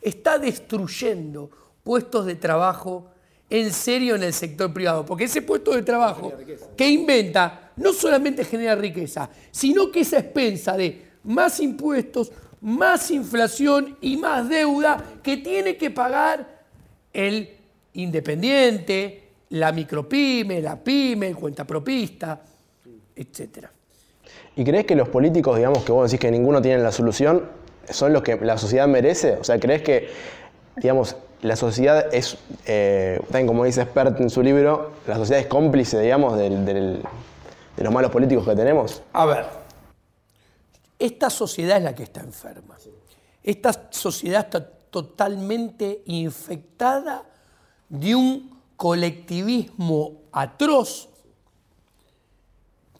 está 0.00 0.38
destruyendo 0.38 1.50
puestos 1.82 2.26
de 2.26 2.36
trabajo 2.36 3.10
en 3.50 3.72
serio 3.72 4.16
en 4.16 4.22
el 4.22 4.32
sector 4.32 4.72
privado, 4.72 5.04
porque 5.04 5.24
ese 5.24 5.42
puesto 5.42 5.72
de 5.72 5.82
trabajo 5.82 6.32
que 6.76 6.88
inventa 6.88 7.72
no 7.76 7.92
solamente 7.92 8.44
genera 8.44 8.74
riqueza, 8.74 9.28
sino 9.50 9.90
que 9.90 10.00
es 10.00 10.12
a 10.14 10.18
expensa 10.18 10.76
de 10.76 11.12
más 11.24 11.60
impuestos, 11.60 12.32
más 12.60 13.10
inflación 13.10 13.96
y 14.00 14.16
más 14.16 14.48
deuda 14.48 15.18
que 15.22 15.36
tiene 15.36 15.76
que 15.76 15.90
pagar 15.90 16.64
el 17.12 17.48
independiente, 17.92 19.24
la 19.50 19.70
micropyme, 19.70 20.60
la 20.60 20.82
pyme, 20.82 21.28
el 21.28 21.36
cuentapropista, 21.36 22.42
etc. 23.14 23.68
¿Y 24.56 24.64
crees 24.64 24.86
que 24.86 24.94
los 24.94 25.08
políticos, 25.08 25.56
digamos, 25.56 25.84
que 25.84 25.92
vos 25.92 26.10
decís 26.10 26.20
que 26.20 26.30
ninguno 26.30 26.62
tiene 26.62 26.82
la 26.82 26.92
solución, 26.92 27.48
son 27.90 28.12
los 28.12 28.22
que 28.22 28.36
la 28.36 28.58
sociedad 28.58 28.86
merece? 28.86 29.36
O 29.40 29.44
sea, 29.44 29.58
¿crees 29.58 29.82
que, 29.82 30.10
digamos, 30.76 31.16
la 31.42 31.56
sociedad 31.56 32.12
es, 32.14 32.38
eh, 32.66 33.20
como 33.46 33.64
dice 33.64 33.82
Spert 33.82 34.20
en 34.20 34.30
su 34.30 34.42
libro, 34.42 34.92
la 35.06 35.16
sociedad 35.16 35.40
es 35.40 35.46
cómplice, 35.46 36.00
digamos, 36.00 36.38
de 36.38 37.02
los 37.76 37.92
malos 37.92 38.10
políticos 38.10 38.46
que 38.46 38.54
tenemos? 38.54 39.02
A 39.12 39.26
ver, 39.26 39.64
esta 40.98 41.28
sociedad 41.28 41.78
es 41.78 41.84
la 41.84 41.94
que 41.94 42.04
está 42.04 42.20
enferma. 42.20 42.76
Esta 43.42 43.88
sociedad 43.90 44.44
está 44.44 44.66
totalmente 44.90 46.02
infectada 46.06 47.24
de 47.88 48.14
un 48.14 48.58
colectivismo 48.76 50.22
atroz, 50.32 51.10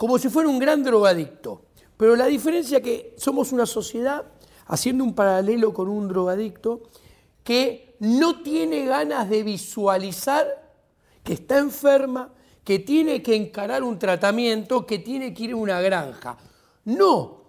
como 0.05 0.19
si 0.19 0.29
fuera 0.29 0.51
un 0.51 0.59
gran 0.59 0.83
drogadicto. 0.83 1.63
Pero 1.97 2.15
la 2.15 2.27
diferencia 2.27 2.77
es 2.77 2.85
que 2.85 3.15
somos 3.17 3.53
una 3.53 3.65
sociedad 3.65 4.23
haciendo 4.67 5.03
un 5.03 5.15
paralelo 5.15 5.73
con 5.73 5.89
un 5.89 6.09
drogadicto 6.09 6.83
que 7.43 7.97
no 8.01 8.43
tiene 8.43 8.85
ganas 8.85 9.31
de 9.31 9.43
visualizar 9.43 10.47
que 11.23 11.33
está 11.33 11.57
enferma, 11.57 12.35
que 12.63 12.81
tiene 12.81 13.23
que 13.23 13.35
encarar 13.35 13.83
un 13.83 13.99
tratamiento, 13.99 14.85
que 14.85 14.99
tiene 14.99 15.33
que 15.33 15.45
ir 15.45 15.53
a 15.53 15.57
una 15.57 15.81
granja. 15.81 16.37
No, 16.85 17.45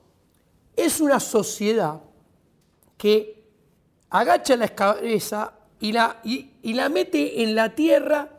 es 0.78 1.02
una 1.02 1.20
sociedad 1.20 2.04
que 2.96 3.50
agacha 4.12 4.56
la 4.56 4.70
cabeza 4.70 5.56
y 5.82 5.92
la, 5.92 6.22
y 6.24 6.74
la 6.74 6.88
mete 6.88 7.44
en 7.44 7.54
la 7.54 7.76
tierra 7.76 8.35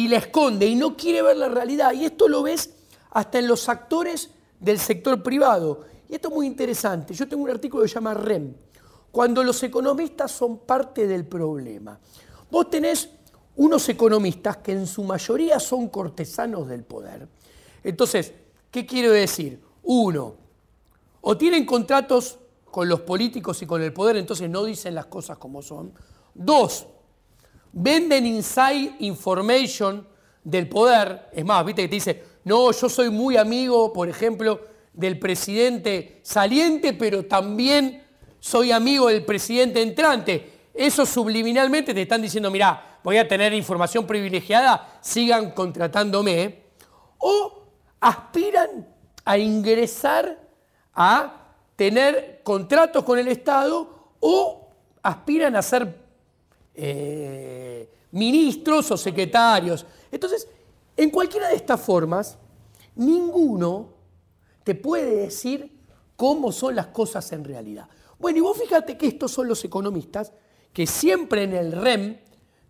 y 0.00 0.08
la 0.08 0.16
esconde 0.16 0.66
y 0.66 0.76
no 0.76 0.96
quiere 0.96 1.20
ver 1.20 1.36
la 1.36 1.50
realidad. 1.50 1.92
Y 1.92 2.06
esto 2.06 2.26
lo 2.26 2.42
ves 2.42 2.70
hasta 3.10 3.38
en 3.38 3.46
los 3.46 3.68
actores 3.68 4.30
del 4.58 4.78
sector 4.78 5.22
privado. 5.22 5.84
Y 6.08 6.14
esto 6.14 6.28
es 6.28 6.34
muy 6.34 6.46
interesante. 6.46 7.12
Yo 7.12 7.28
tengo 7.28 7.42
un 7.42 7.50
artículo 7.50 7.82
que 7.82 7.88
se 7.90 7.96
llama 7.96 8.14
REM, 8.14 8.54
cuando 9.12 9.44
los 9.44 9.62
economistas 9.62 10.32
son 10.32 10.60
parte 10.60 11.06
del 11.06 11.26
problema. 11.26 12.00
Vos 12.50 12.70
tenés 12.70 13.10
unos 13.56 13.86
economistas 13.90 14.56
que 14.56 14.72
en 14.72 14.86
su 14.86 15.04
mayoría 15.04 15.60
son 15.60 15.88
cortesanos 15.88 16.66
del 16.66 16.82
poder. 16.82 17.28
Entonces, 17.84 18.32
¿qué 18.70 18.86
quiero 18.86 19.12
decir? 19.12 19.60
Uno, 19.82 20.34
o 21.20 21.36
tienen 21.36 21.66
contratos 21.66 22.38
con 22.70 22.88
los 22.88 23.00
políticos 23.02 23.60
y 23.60 23.66
con 23.66 23.82
el 23.82 23.92
poder, 23.92 24.16
entonces 24.16 24.48
no 24.48 24.64
dicen 24.64 24.94
las 24.94 25.06
cosas 25.06 25.36
como 25.36 25.60
son. 25.60 25.92
Dos, 26.32 26.86
venden 27.72 28.26
inside 28.26 28.96
information 29.00 30.06
del 30.42 30.68
poder. 30.68 31.28
Es 31.32 31.44
más, 31.44 31.64
viste 31.64 31.82
que 31.82 31.88
te 31.88 31.94
dice, 31.94 32.24
no, 32.44 32.72
yo 32.72 32.88
soy 32.88 33.10
muy 33.10 33.36
amigo, 33.36 33.92
por 33.92 34.08
ejemplo, 34.08 34.60
del 34.92 35.18
presidente 35.18 36.20
saliente, 36.22 36.92
pero 36.92 37.24
también 37.26 38.02
soy 38.38 38.72
amigo 38.72 39.08
del 39.08 39.24
presidente 39.24 39.82
entrante. 39.82 40.60
Eso 40.74 41.04
subliminalmente 41.04 41.94
te 41.94 42.02
están 42.02 42.22
diciendo, 42.22 42.50
mira, 42.50 42.98
voy 43.02 43.18
a 43.18 43.28
tener 43.28 43.52
información 43.52 44.06
privilegiada, 44.06 44.98
sigan 45.00 45.52
contratándome. 45.52 46.60
O 47.18 47.64
aspiran 48.00 48.88
a 49.24 49.36
ingresar 49.36 50.38
a 50.94 51.54
tener 51.76 52.40
contratos 52.42 53.04
con 53.04 53.18
el 53.18 53.28
Estado 53.28 54.14
o 54.20 54.68
aspiran 55.02 55.56
a 55.56 55.62
ser 55.62 55.94
eh, 56.82 57.88
ministros 58.12 58.90
o 58.90 58.96
secretarios. 58.96 59.84
Entonces, 60.10 60.48
en 60.96 61.10
cualquiera 61.10 61.48
de 61.48 61.56
estas 61.56 61.80
formas, 61.80 62.38
ninguno 62.96 63.94
te 64.64 64.74
puede 64.74 65.14
decir 65.16 65.70
cómo 66.16 66.52
son 66.52 66.74
las 66.74 66.86
cosas 66.86 67.30
en 67.32 67.44
realidad. 67.44 67.86
Bueno, 68.18 68.38
y 68.38 68.40
vos 68.40 68.58
fíjate 68.58 68.96
que 68.96 69.06
estos 69.06 69.30
son 69.30 69.48
los 69.48 69.64
economistas 69.64 70.32
que 70.72 70.86
siempre 70.86 71.42
en 71.42 71.54
el 71.54 71.72
REM, 71.72 72.16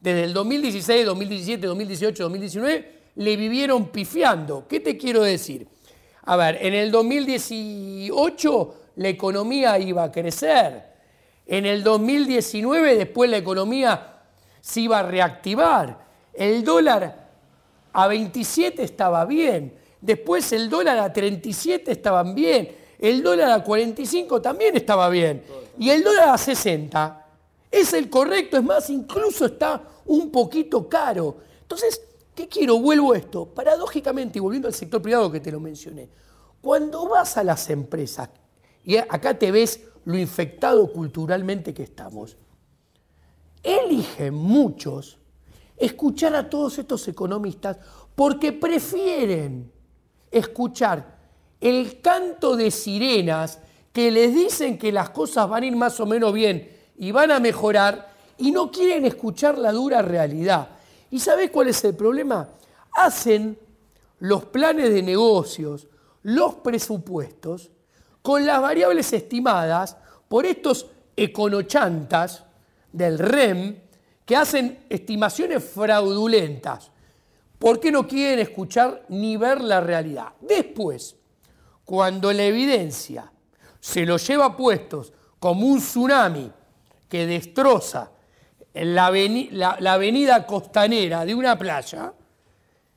desde 0.00 0.24
el 0.24 0.32
2016, 0.32 1.06
2017, 1.06 1.66
2018, 1.66 2.22
2019, 2.22 3.00
le 3.16 3.36
vivieron 3.36 3.88
pifiando. 3.88 4.66
¿Qué 4.68 4.80
te 4.80 4.96
quiero 4.96 5.22
decir? 5.22 5.68
A 6.22 6.36
ver, 6.36 6.58
en 6.60 6.74
el 6.74 6.90
2018 6.90 8.74
la 8.96 9.08
economía 9.08 9.78
iba 9.78 10.04
a 10.04 10.12
crecer. 10.12 10.89
En 11.50 11.66
el 11.66 11.82
2019 11.82 12.94
después 12.94 13.28
la 13.28 13.38
economía 13.38 14.20
se 14.60 14.82
iba 14.82 15.00
a 15.00 15.02
reactivar. 15.02 15.98
El 16.32 16.62
dólar 16.62 17.28
a 17.92 18.06
27 18.06 18.84
estaba 18.84 19.24
bien. 19.24 19.74
Después 20.00 20.52
el 20.52 20.70
dólar 20.70 20.98
a 20.98 21.12
37 21.12 21.90
estaban 21.90 22.36
bien. 22.36 22.76
El 23.00 23.20
dólar 23.24 23.50
a 23.50 23.64
45 23.64 24.40
también 24.40 24.76
estaba 24.76 25.08
bien. 25.08 25.42
Y 25.76 25.90
el 25.90 26.04
dólar 26.04 26.28
a 26.28 26.38
60 26.38 27.26
es 27.68 27.94
el 27.94 28.08
correcto. 28.08 28.56
Es 28.56 28.62
más, 28.62 28.88
incluso 28.88 29.46
está 29.46 29.82
un 30.06 30.30
poquito 30.30 30.88
caro. 30.88 31.38
Entonces, 31.62 32.00
¿qué 32.32 32.46
quiero? 32.46 32.78
Vuelvo 32.78 33.12
a 33.12 33.18
esto. 33.18 33.46
Paradójicamente, 33.46 34.38
y 34.38 34.40
volviendo 34.40 34.68
al 34.68 34.74
sector 34.74 35.02
privado 35.02 35.32
que 35.32 35.40
te 35.40 35.50
lo 35.50 35.58
mencioné, 35.58 36.08
cuando 36.62 37.08
vas 37.08 37.36
a 37.36 37.42
las 37.42 37.68
empresas, 37.70 38.30
y 38.84 38.96
acá 38.98 39.36
te 39.36 39.50
ves 39.50 39.80
lo 40.10 40.18
infectado 40.18 40.92
culturalmente 40.92 41.72
que 41.72 41.82
estamos, 41.82 42.36
eligen 43.62 44.34
muchos 44.34 45.18
escuchar 45.76 46.34
a 46.34 46.48
todos 46.48 46.78
estos 46.78 47.06
economistas 47.08 47.78
porque 48.14 48.52
prefieren 48.52 49.72
escuchar 50.30 51.18
el 51.60 52.00
canto 52.00 52.56
de 52.56 52.70
sirenas 52.70 53.58
que 53.92 54.10
les 54.10 54.34
dicen 54.34 54.78
que 54.78 54.92
las 54.92 55.10
cosas 55.10 55.48
van 55.48 55.62
a 55.62 55.66
ir 55.66 55.76
más 55.76 55.98
o 56.00 56.06
menos 56.06 56.32
bien 56.32 56.70
y 56.96 57.12
van 57.12 57.30
a 57.30 57.40
mejorar 57.40 58.10
y 58.38 58.52
no 58.52 58.70
quieren 58.70 59.04
escuchar 59.04 59.58
la 59.58 59.72
dura 59.72 60.02
realidad. 60.02 60.68
¿Y 61.10 61.18
sabés 61.18 61.50
cuál 61.50 61.68
es 61.68 61.82
el 61.84 61.94
problema? 61.94 62.48
Hacen 62.92 63.58
los 64.20 64.44
planes 64.46 64.92
de 64.92 65.02
negocios, 65.02 65.88
los 66.22 66.56
presupuestos, 66.56 67.70
con 68.22 68.46
las 68.46 68.60
variables 68.60 69.12
estimadas 69.12 69.96
por 70.30 70.46
estos 70.46 70.86
econochantas 71.14 72.44
del 72.90 73.18
REM 73.18 73.76
que 74.24 74.36
hacen 74.36 74.86
estimaciones 74.88 75.62
fraudulentas 75.62 76.92
¿Por 77.60 77.78
qué 77.78 77.92
no 77.92 78.08
quieren 78.08 78.38
escuchar 78.38 79.04
ni 79.10 79.36
ver 79.36 79.60
la 79.60 79.82
realidad? 79.82 80.28
Después, 80.40 81.14
cuando 81.84 82.32
la 82.32 82.44
evidencia 82.44 83.30
se 83.78 84.06
lo 84.06 84.16
lleva 84.16 84.56
puestos 84.56 85.12
como 85.38 85.66
un 85.66 85.78
tsunami 85.78 86.50
que 87.06 87.26
destroza 87.26 88.12
la, 88.72 89.06
avenida 89.08 90.46
costanera 90.46 91.26
de 91.26 91.34
una 91.34 91.58
playa, 91.58 92.14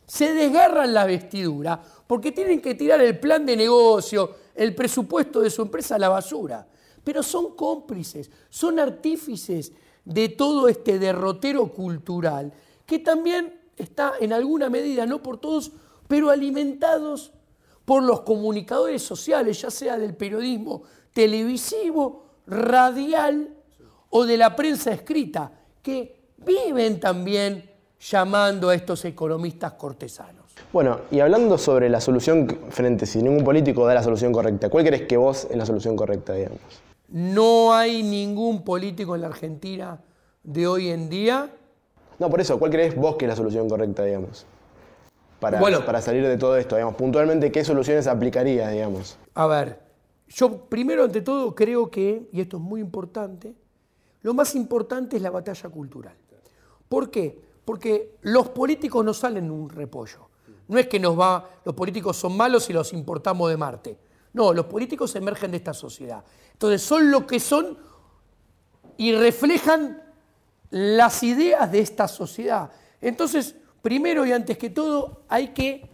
se 0.07 0.33
desgarran 0.33 0.93
la 0.93 1.05
vestidura 1.07 1.81
porque 2.07 2.31
tienen 2.31 2.61
que 2.61 2.75
tirar 2.75 3.01
el 3.01 3.19
plan 3.19 3.45
de 3.45 3.57
negocio, 3.57 4.33
el 4.55 4.73
presupuesto 4.73 5.41
de 5.41 5.49
su 5.49 5.63
empresa 5.63 5.95
a 5.95 5.99
la 5.99 6.07
basura. 6.07 6.65
Pero 7.03 7.23
son 7.23 7.55
cómplices, 7.55 8.29
son 8.49 8.79
artífices 8.79 9.71
de 10.05 10.29
todo 10.29 10.67
este 10.67 10.99
derrotero 10.99 11.67
cultural 11.67 12.51
que 12.85 12.99
también 12.99 13.53
está 13.77 14.13
en 14.19 14.33
alguna 14.33 14.69
medida, 14.69 15.05
no 15.05 15.21
por 15.21 15.37
todos, 15.37 15.71
pero 16.07 16.29
alimentados 16.29 17.31
por 17.85 18.03
los 18.03 18.21
comunicadores 18.21 19.01
sociales, 19.01 19.61
ya 19.61 19.71
sea 19.71 19.97
del 19.97 20.15
periodismo 20.15 20.83
televisivo, 21.13 22.23
radial 22.47 23.49
o 24.09 24.25
de 24.25 24.37
la 24.37 24.55
prensa 24.55 24.91
escrita, 24.91 25.51
que 25.81 26.23
viven 26.37 26.99
también 26.99 27.69
llamando 27.99 28.69
a 28.69 28.75
estos 28.75 29.05
economistas 29.05 29.73
cortesanos. 29.73 30.43
Bueno, 30.71 31.01
y 31.11 31.19
hablando 31.19 31.57
sobre 31.57 31.89
la 31.89 32.01
solución 32.01 32.47
frente, 32.69 33.05
si 33.05 33.21
ningún 33.21 33.43
político 33.43 33.85
da 33.85 33.93
la 33.93 34.03
solución 34.03 34.31
correcta, 34.31 34.69
¿cuál 34.69 34.85
crees 34.85 35.03
que 35.03 35.17
vos 35.17 35.47
es 35.49 35.55
la 35.55 35.65
solución 35.65 35.95
correcta, 35.95 36.33
digamos? 36.33 36.59
No 37.13 37.76
hay 37.76 38.02
ningún 38.02 38.63
político 38.63 39.13
en 39.13 39.21
la 39.21 39.28
Argentina 39.28 40.02
de 40.41 40.65
hoy 40.65 40.89
en 40.89 41.12
día. 41.12 41.47
No, 42.17 42.28
por 42.28 42.41
eso, 42.41 42.58
¿cuál 42.58 42.71
crees 42.71 42.95
vos 42.95 43.17
que 43.17 43.26
es 43.26 43.30
la 43.30 43.36
solución 43.36 43.69
correcta, 43.69 44.04
digamos? 44.04 44.47
Para, 45.39 45.60
para 45.86 46.02
salir 46.02 46.26
de 46.28 46.38
todo 46.38 46.58
esto, 46.58 46.76
digamos, 46.76 46.95
puntualmente, 46.95 47.52
¿qué 47.52 47.63
soluciones 47.63 48.08
aplicaría, 48.08 48.67
digamos? 48.69 49.19
A 49.36 49.45
ver, 49.45 49.80
yo 50.28 50.58
primero, 50.65 51.04
ante 51.04 51.21
todo, 51.21 51.54
creo 51.54 51.91
que, 51.91 52.30
y 52.32 52.41
esto 52.41 52.58
es 52.58 52.63
muy 52.63 52.82
importante, 52.82 53.54
lo 54.23 54.34
más 54.34 54.56
importante 54.56 55.17
es 55.17 55.21
la 55.21 55.30
batalla 55.30 55.69
cultural. 55.69 56.15
¿Por 56.89 57.12
qué? 57.12 57.39
Porque 57.63 58.15
los 58.21 58.49
políticos 58.49 59.06
no 59.06 59.13
salen 59.13 59.45
en 59.45 59.52
un 59.52 59.69
repollo. 59.69 60.30
No 60.67 60.80
es 60.80 60.88
que 60.88 60.99
nos 60.99 61.19
va, 61.19 61.47
los 61.63 61.76
políticos 61.76 62.17
son 62.17 62.36
malos 62.36 62.67
y 62.71 62.73
los 62.73 62.91
importamos 62.91 63.52
de 63.52 63.58
Marte. 63.58 63.97
No, 64.33 64.51
los 64.51 64.65
políticos 64.65 65.15
emergen 65.15 65.51
de 65.51 65.57
esta 65.57 65.73
sociedad. 65.73 66.23
Entonces 66.53 66.81
son 66.81 67.11
lo 67.11 67.25
que 67.25 67.39
son 67.39 67.77
y 68.97 69.13
reflejan 69.13 70.01
las 70.71 71.21
ideas 71.23 71.71
de 71.71 71.79
esta 71.79 72.07
sociedad. 72.07 72.71
Entonces, 72.99 73.55
primero 73.81 74.25
y 74.25 74.31
antes 74.31 74.57
que 74.57 74.69
todo, 74.69 75.23
hay 75.29 75.49
que 75.49 75.89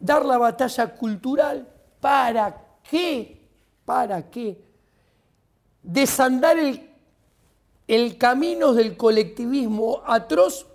dar 0.00 0.24
la 0.24 0.38
batalla 0.38 0.94
cultural 0.94 1.68
para 2.00 2.78
qué, 2.88 3.40
para 3.84 4.28
qué 4.28 4.60
desandar 5.82 6.58
el, 6.58 6.90
el 7.86 8.18
camino 8.18 8.72
del 8.72 8.96
colectivismo 8.96 10.02
atroz 10.06 10.66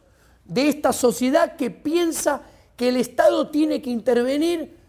de 0.46 0.70
esta 0.70 0.94
sociedad 0.94 1.56
que 1.56 1.70
piensa 1.70 2.42
que 2.76 2.90
el 2.90 2.98
Estado 2.98 3.50
tiene 3.50 3.82
que 3.82 3.90
intervenir 3.90 4.83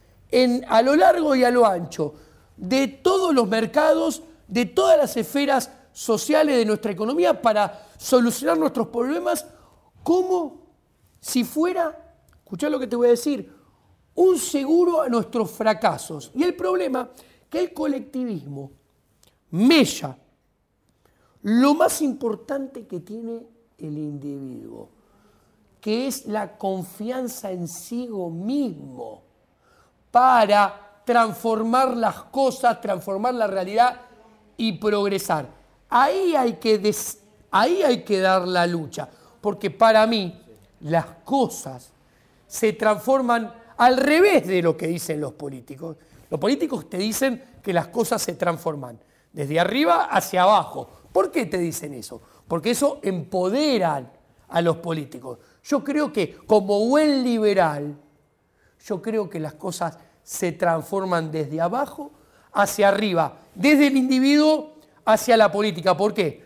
a 0.69 0.83
lo 0.83 0.97
largo 0.97 1.35
y 1.35 1.45
a 1.45 1.51
lo 1.51 1.67
ancho 1.67 2.15
de 2.57 2.89
todos 2.89 3.35
los 3.35 3.49
mercados, 3.49 4.23
de 4.49 4.67
todas 4.67 4.99
las 4.99 5.17
esferas 5.17 5.71
sociales 5.93 6.57
de 6.57 6.65
nuestra 6.65 6.93
economía 6.93 7.41
para 7.41 7.87
solucionar 7.97 8.59
nuestros 8.59 8.89
problemas 8.89 9.47
como 10.03 10.65
si 11.21 11.45
fuera, 11.45 12.17
escuchá 12.39 12.69
lo 12.69 12.79
que 12.79 12.87
te 12.87 12.97
voy 12.97 13.09
a 13.09 13.11
decir, 13.11 13.53
un 14.15 14.39
seguro 14.39 15.01
a 15.01 15.09
nuestros 15.09 15.51
fracasos. 15.51 16.31
Y 16.35 16.43
el 16.43 16.55
problema 16.55 17.09
que 17.49 17.61
el 17.61 17.73
colectivismo 17.73 18.73
mella 19.51 20.19
lo 21.43 21.75
más 21.75 22.03
importante 22.03 22.87
que 22.87 23.01
tiene 23.01 23.47
el 23.79 23.99
individuo 23.99 24.89
que 25.85 26.07
es 26.07 26.25
la 26.25 26.57
confianza 26.57 27.53
en 27.53 27.69
sí 27.69 28.09
mismo 28.09 29.23
para 30.15 31.01
transformar 31.05 31.97
las 31.97 32.23
cosas, 32.31 32.81
transformar 32.81 33.35
la 33.35 33.49
realidad 33.49 34.01
y 34.57 34.75
progresar. 34.75 35.49
Ahí 35.89 36.37
hay 36.37 36.53
que, 36.53 36.95
ahí 37.51 37.83
hay 37.83 38.05
que 38.05 38.21
dar 38.21 38.47
la 38.47 38.65
lucha, 38.65 39.09
porque 39.41 39.73
para 39.73 40.07
mí 40.07 40.41
las 40.83 41.07
cosas 41.25 41.91
se 42.47 42.75
transforman 42.75 43.53
al 43.77 43.97
revés 43.97 44.47
de 44.47 44.63
lo 44.63 44.77
que 44.77 44.87
dicen 44.87 45.21
los 45.21 45.33
políticos. 45.33 45.97
Los 46.31 46.39
políticos 46.39 46.89
te 46.89 46.99
dicen 46.99 47.43
que 47.61 47.73
las 47.73 47.89
cosas 47.89 48.23
se 48.23 48.35
transforman 48.35 48.97
desde 49.33 49.59
arriba 49.59 50.05
hacia 50.05 50.45
abajo. 50.45 50.89
¿Por 51.13 51.33
qué 51.33 51.47
te 51.47 51.59
dicen 51.59 51.93
eso? 51.93 52.23
Porque 52.47 52.71
eso 52.71 53.01
empodera 53.03 54.13
a 54.49 54.61
los 54.61 54.77
políticos. 54.77 55.41
Yo 55.65 55.83
creo 55.83 56.13
que 56.13 56.37
como 56.47 56.87
buen 56.87 57.25
liberal, 57.25 57.97
yo 58.85 59.01
creo 59.01 59.31
que 59.31 59.41
las 59.41 59.55
cosas 59.55 59.99
se 60.23 60.53
transforman 60.53 61.31
desde 61.31 61.61
abajo 61.61 62.13
hacia 62.53 62.89
arriba, 62.89 63.39
desde 63.55 63.87
el 63.87 63.97
individuo 63.97 64.75
hacia 65.05 65.37
la 65.37 65.51
política. 65.51 65.97
¿Por 65.97 66.15
qué? 66.15 66.45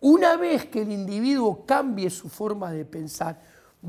Una 0.00 0.36
vez 0.36 0.66
que 0.66 0.82
el 0.82 0.92
individuo 0.92 1.64
cambie 1.66 2.10
su 2.10 2.28
forma 2.28 2.72
de 2.72 2.84
pensar, 2.84 3.40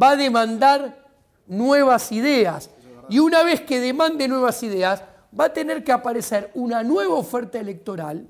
va 0.01 0.11
a 0.11 0.15
demandar 0.15 1.05
nuevas 1.47 2.11
ideas. 2.11 2.69
Y 3.09 3.19
una 3.19 3.43
vez 3.43 3.61
que 3.61 3.79
demande 3.79 4.27
nuevas 4.27 4.61
ideas, 4.63 5.03
va 5.37 5.45
a 5.45 5.53
tener 5.53 5.83
que 5.83 5.91
aparecer 5.91 6.51
una 6.53 6.83
nueva 6.83 7.15
oferta 7.15 7.59
electoral 7.59 8.27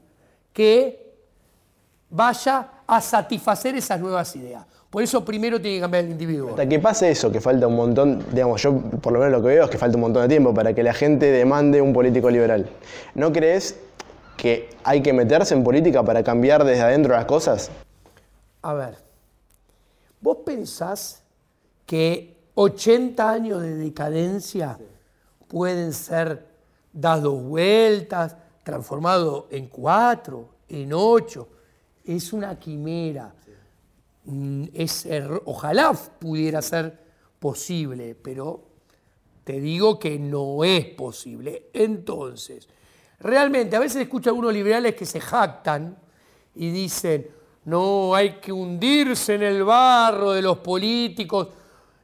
que 0.51 1.15
vaya 2.09 2.69
a 2.87 2.99
satisfacer 3.01 3.75
esas 3.75 3.99
nuevas 3.99 4.35
ideas. 4.35 4.65
Por 4.89 5.03
eso 5.03 5.23
primero 5.23 5.61
tiene 5.61 5.77
que 5.77 5.81
cambiar 5.81 6.05
el 6.05 6.11
individuo. 6.11 6.49
Hasta 6.49 6.67
que 6.67 6.79
pase 6.79 7.11
eso, 7.11 7.31
que 7.31 7.39
falta 7.39 7.67
un 7.67 7.75
montón, 7.75 8.25
digamos, 8.31 8.61
yo 8.63 8.75
por 8.75 9.13
lo 9.13 9.19
menos 9.19 9.33
lo 9.33 9.41
que 9.41 9.49
veo 9.49 9.65
es 9.65 9.69
que 9.69 9.77
falta 9.77 9.97
un 9.97 10.01
montón 10.01 10.23
de 10.23 10.29
tiempo 10.29 10.51
para 10.51 10.73
que 10.73 10.81
la 10.81 10.93
gente 10.93 11.27
demande 11.27 11.79
un 11.79 11.93
político 11.93 12.29
liberal. 12.29 12.67
¿No 13.13 13.31
crees 13.31 13.79
que 14.35 14.69
hay 14.83 15.03
que 15.03 15.13
meterse 15.13 15.53
en 15.53 15.63
política 15.63 16.03
para 16.03 16.23
cambiar 16.23 16.63
desde 16.63 16.81
adentro 16.81 17.13
las 17.13 17.25
cosas? 17.25 17.69
A 18.63 18.73
ver, 18.73 18.97
vos 20.21 20.37
pensás 20.43 21.21
que 21.85 22.35
80 22.55 23.29
años 23.29 23.61
de 23.61 23.75
decadencia 23.75 24.79
pueden 25.47 25.93
ser 25.93 26.47
dados 26.91 27.43
vueltas, 27.43 28.35
transformados 28.63 29.45
en 29.51 29.67
cuatro, 29.67 30.49
en 30.67 30.93
ocho. 30.93 31.47
Es 32.03 32.33
una 32.33 32.57
quimera. 32.57 33.33
Es, 34.73 35.07
ojalá 35.45 35.93
pudiera 35.93 36.61
ser 36.61 36.97
posible, 37.39 38.15
pero 38.15 38.63
te 39.43 39.59
digo 39.59 39.97
que 39.97 40.19
no 40.19 40.63
es 40.63 40.85
posible. 40.85 41.69
Entonces, 41.73 42.67
realmente, 43.19 43.75
a 43.75 43.79
veces 43.79 44.03
escucho 44.03 44.29
a 44.29 44.31
algunos 44.31 44.53
liberales 44.53 44.95
que 44.95 45.05
se 45.05 45.19
jactan 45.19 45.97
y 46.55 46.69
dicen, 46.69 47.27
no, 47.65 48.13
hay 48.13 48.35
que 48.39 48.51
hundirse 48.51 49.35
en 49.35 49.43
el 49.43 49.63
barro 49.63 50.31
de 50.31 50.41
los 50.41 50.59
políticos, 50.59 51.49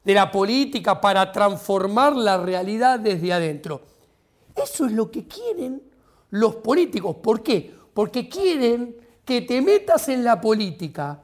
de 0.04 0.14
la 0.14 0.30
política 0.30 1.00
para 1.00 1.30
transformar 1.32 2.16
la 2.16 2.38
realidad 2.38 3.00
desde 3.00 3.32
adentro. 3.32 3.82
Eso 4.54 4.86
es 4.86 4.92
lo 4.92 5.10
que 5.10 5.26
quieren 5.26 5.82
los 6.30 6.56
políticos. 6.56 7.16
¿Por 7.22 7.42
qué? 7.42 7.74
Porque 7.92 8.28
quieren 8.28 8.96
que 9.24 9.42
te 9.42 9.60
metas 9.60 10.08
en 10.08 10.24
la 10.24 10.40
política 10.40 11.22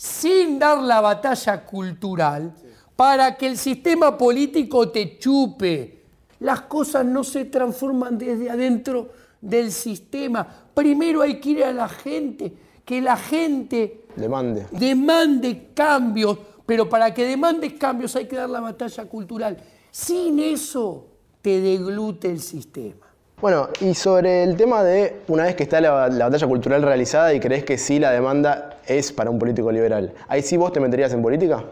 sin 0.00 0.58
dar 0.58 0.78
la 0.78 1.02
batalla 1.02 1.62
cultural 1.66 2.54
para 2.96 3.36
que 3.36 3.46
el 3.48 3.58
sistema 3.58 4.16
político 4.16 4.88
te 4.88 5.18
chupe. 5.18 6.04
Las 6.38 6.62
cosas 6.62 7.04
no 7.04 7.22
se 7.22 7.44
transforman 7.44 8.16
desde 8.16 8.48
adentro 8.48 9.10
del 9.42 9.70
sistema. 9.70 10.48
Primero 10.72 11.20
hay 11.20 11.38
que 11.38 11.50
ir 11.50 11.64
a 11.64 11.72
la 11.74 11.86
gente, 11.86 12.50
que 12.82 13.02
la 13.02 13.18
gente 13.18 14.06
demande, 14.16 14.68
demande 14.70 15.68
cambios, 15.74 16.38
pero 16.64 16.88
para 16.88 17.12
que 17.12 17.26
demande 17.26 17.76
cambios 17.76 18.16
hay 18.16 18.24
que 18.24 18.36
dar 18.36 18.48
la 18.48 18.60
batalla 18.60 19.04
cultural. 19.04 19.58
Sin 19.90 20.38
eso 20.38 21.08
te 21.42 21.60
deglute 21.60 22.30
el 22.30 22.40
sistema. 22.40 23.09
Bueno, 23.40 23.70
y 23.80 23.94
sobre 23.94 24.42
el 24.42 24.54
tema 24.54 24.82
de 24.82 25.22
una 25.28 25.44
vez 25.44 25.56
que 25.56 25.62
está 25.62 25.80
la, 25.80 26.10
batalla 26.10 26.46
cultural 26.46 26.82
realizada 26.82 27.32
y 27.32 27.40
crees 27.40 27.64
que 27.64 27.78
sí 27.78 27.98
la 27.98 28.10
demanda 28.10 28.80
es 28.86 29.12
para 29.12 29.30
un 29.30 29.38
político 29.38 29.72
liberal, 29.72 30.12
¿ahí 30.28 30.42
sí 30.42 30.58
vos 30.58 30.74
te 30.74 30.80
meterías 30.80 31.10
en 31.14 31.22
política? 31.22 31.64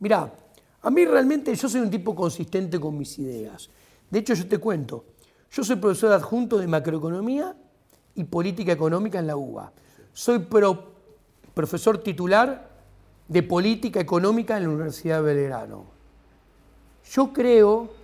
Mirá, 0.00 0.28
a 0.82 0.90
mí 0.90 1.04
realmente 1.04 1.54
yo 1.54 1.68
soy 1.68 1.82
un 1.82 1.90
tipo 1.90 2.16
consistente 2.16 2.80
con 2.80 2.98
mis 2.98 3.16
ideas. 3.20 3.70
De 4.10 4.18
hecho, 4.18 4.34
yo 4.34 4.48
te 4.48 4.58
cuento, 4.58 5.04
yo 5.52 5.62
soy 5.62 5.76
profesor 5.76 6.10
adjunto 6.10 6.58
de 6.58 6.66
macroeconomía 6.66 7.54
y 8.16 8.24
política 8.24 8.72
económica 8.72 9.20
en 9.20 9.28
la 9.28 9.36
UBA. 9.36 9.72
Soy 10.12 10.44
profesor 11.54 11.98
titular 11.98 12.70
de 13.28 13.42
política 13.44 14.00
económica 14.00 14.56
en 14.56 14.64
la 14.64 14.70
Universidad 14.70 15.18
de 15.18 15.32
Belgrano. 15.32 15.84
Yo 17.12 17.32
creo 17.32 17.99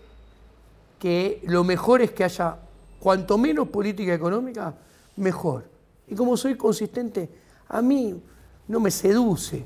que 0.99 1.43
lo 1.45 1.65
mejor 1.65 2.03
es 2.03 2.13
que 2.13 2.25
haya 2.25 2.59
cuanto 2.99 3.39
menos 3.39 3.69
política 3.69 4.15
económica, 4.15 4.75
mejor. 5.17 5.69
Y 6.09 6.15
como 6.15 6.37
soy 6.37 6.57
consistente, 6.57 7.29
a 7.69 7.83
mí 7.83 8.23
no 8.69 8.81
me 8.81 8.91
seduce 8.91 9.65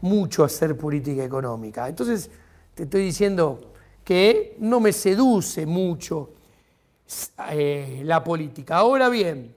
mucho 0.00 0.44
hacer 0.44 0.76
política 0.76 1.24
económica. 1.24 1.88
Entonces, 1.88 2.30
te 2.74 2.84
estoy 2.84 3.04
diciendo 3.04 3.72
que 4.04 4.56
no 4.58 4.80
me 4.80 4.92
seduce 4.92 5.66
mucho 5.66 6.30
eh, 7.50 8.02
la 8.04 8.22
política. 8.24 8.76
Ahora 8.76 9.08
bien, 9.08 9.54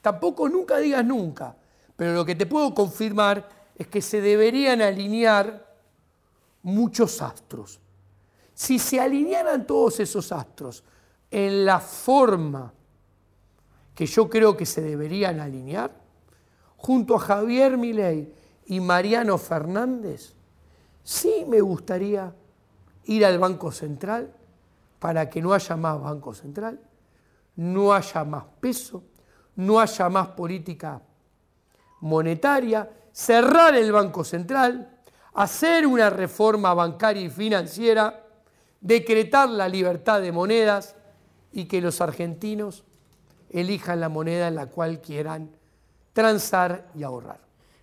tampoco 0.00 0.48
nunca 0.48 0.78
digas 0.78 1.04
nunca, 1.04 1.56
pero 1.96 2.12
lo 2.14 2.24
que 2.24 2.34
te 2.34 2.46
puedo 2.46 2.74
confirmar 2.74 3.48
es 3.76 3.86
que 3.86 4.02
se 4.02 4.20
deberían 4.20 4.82
alinear 4.82 5.66
muchos 6.62 7.22
astros. 7.22 7.80
Si 8.62 8.78
se 8.78 9.00
alinearan 9.00 9.66
todos 9.66 9.98
esos 9.98 10.30
astros 10.30 10.84
en 11.32 11.66
la 11.66 11.80
forma 11.80 12.72
que 13.92 14.06
yo 14.06 14.30
creo 14.30 14.56
que 14.56 14.66
se 14.66 14.80
deberían 14.80 15.40
alinear, 15.40 15.90
junto 16.76 17.16
a 17.16 17.18
Javier 17.18 17.76
Milei 17.76 18.32
y 18.66 18.78
Mariano 18.78 19.36
Fernández, 19.36 20.34
sí 21.02 21.44
me 21.48 21.60
gustaría 21.60 22.32
ir 23.06 23.26
al 23.26 23.40
Banco 23.40 23.72
Central 23.72 24.32
para 25.00 25.28
que 25.28 25.42
no 25.42 25.54
haya 25.54 25.74
más 25.74 26.00
Banco 26.00 26.32
Central, 26.32 26.78
no 27.56 27.92
haya 27.92 28.22
más 28.22 28.44
peso, 28.60 29.02
no 29.56 29.80
haya 29.80 30.08
más 30.08 30.28
política 30.28 31.02
monetaria, 32.00 32.88
cerrar 33.10 33.74
el 33.74 33.90
Banco 33.90 34.22
Central, 34.22 35.00
hacer 35.34 35.84
una 35.84 36.10
reforma 36.10 36.72
bancaria 36.74 37.22
y 37.24 37.28
financiera, 37.28 38.21
decretar 38.82 39.48
la 39.48 39.68
libertad 39.68 40.20
de 40.20 40.32
monedas 40.32 40.96
y 41.52 41.64
que 41.64 41.80
los 41.80 42.00
argentinos 42.00 42.84
elijan 43.50 44.00
la 44.00 44.08
moneda 44.08 44.48
en 44.48 44.56
la 44.56 44.66
cual 44.66 45.00
quieran 45.00 45.50
transar 46.12 46.86
y 46.94 47.02
ahorrar. 47.02 47.38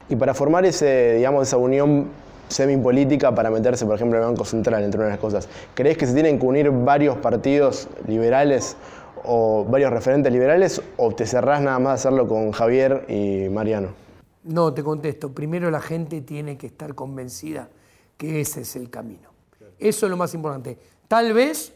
Y 0.09 0.15
para 0.15 0.33
formar 0.33 0.65
ese, 0.65 1.15
digamos, 1.15 1.47
esa 1.47 1.57
unión 1.57 2.07
semipolítica 2.47 3.33
para 3.33 3.49
meterse, 3.49 3.85
por 3.85 3.95
ejemplo, 3.95 4.17
en 4.17 4.23
el 4.23 4.29
Banco 4.31 4.45
Central, 4.45 4.83
entre 4.83 5.01
otras 5.01 5.19
cosas, 5.19 5.47
¿crees 5.73 5.97
que 5.97 6.07
se 6.07 6.13
tienen 6.13 6.39
que 6.39 6.45
unir 6.45 6.69
varios 6.71 7.17
partidos 7.17 7.88
liberales 8.07 8.75
o 9.23 9.65
varios 9.65 9.91
referentes 9.91 10.31
liberales 10.31 10.81
o 10.97 11.12
te 11.13 11.25
cerrás 11.25 11.62
nada 11.62 11.77
más 11.79 11.91
a 11.91 11.93
hacerlo 11.93 12.27
con 12.27 12.51
Javier 12.51 13.05
y 13.07 13.49
Mariano? 13.49 13.89
No, 14.43 14.73
te 14.73 14.83
contesto. 14.83 15.31
Primero 15.31 15.69
la 15.69 15.81
gente 15.81 16.21
tiene 16.21 16.57
que 16.57 16.67
estar 16.67 16.95
convencida 16.95 17.69
que 18.17 18.41
ese 18.41 18.62
es 18.62 18.75
el 18.75 18.89
camino. 18.89 19.29
Eso 19.80 20.06
es 20.06 20.10
lo 20.10 20.18
más 20.18 20.34
importante. 20.34 20.78
Tal 21.08 21.34
vez, 21.34 21.74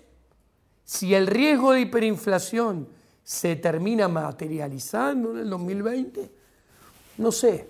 si 0.83 1.15
el 1.15 1.27
riesgo 1.27 1.71
de 1.71 1.81
hiperinflación 1.81 2.87
se 3.23 3.55
termina 3.55 4.07
materializando 4.07 5.31
en 5.31 5.37
el 5.39 5.49
2020, 5.49 6.31
no 7.17 7.31
sé, 7.31 7.67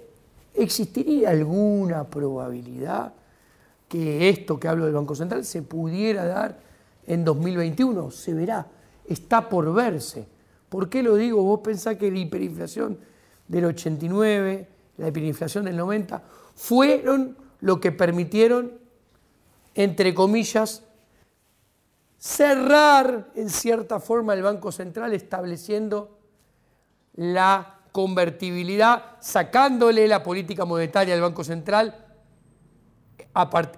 ¿existiría 0.53 1.29
alguna 1.29 2.05
probabilidad 2.05 3.13
que 3.87 4.29
esto 4.29 4.59
que 4.59 4.67
hablo 4.67 4.85
del 4.85 4.95
Banco 4.95 5.15
Central 5.15 5.45
se 5.45 5.61
pudiera 5.61 6.25
dar 6.25 6.59
en 7.05 7.23
2021? 7.23 8.09
Se 8.09 8.33
verá, 8.33 8.65
está 9.07 9.47
por 9.47 9.71
verse. 9.73 10.27
¿Por 10.69 10.89
qué 10.89 11.03
lo 11.03 11.15
digo? 11.15 11.43
Vos 11.43 11.59
pensás 11.59 11.97
que 11.97 12.09
la 12.09 12.17
hiperinflación 12.17 12.97
del 13.47 13.65
89, 13.65 14.67
la 14.97 15.07
hiperinflación 15.07 15.65
del 15.65 15.77
90, 15.77 16.23
fueron 16.55 17.37
lo 17.61 17.79
que 17.79 17.91
permitieron, 17.91 18.71
entre 19.75 20.13
comillas, 20.13 20.83
cerrar 22.17 23.31
en 23.35 23.49
cierta 23.49 23.99
forma 23.99 24.33
el 24.33 24.41
Banco 24.41 24.71
Central 24.71 25.13
estableciendo 25.13 26.19
la 27.15 27.81
convertibilidad, 27.91 29.17
sacándole 29.19 30.07
la 30.07 30.23
política 30.23 30.65
monetaria 30.65 31.13
al 31.13 31.21
Banco 31.21 31.43
Central 31.43 32.03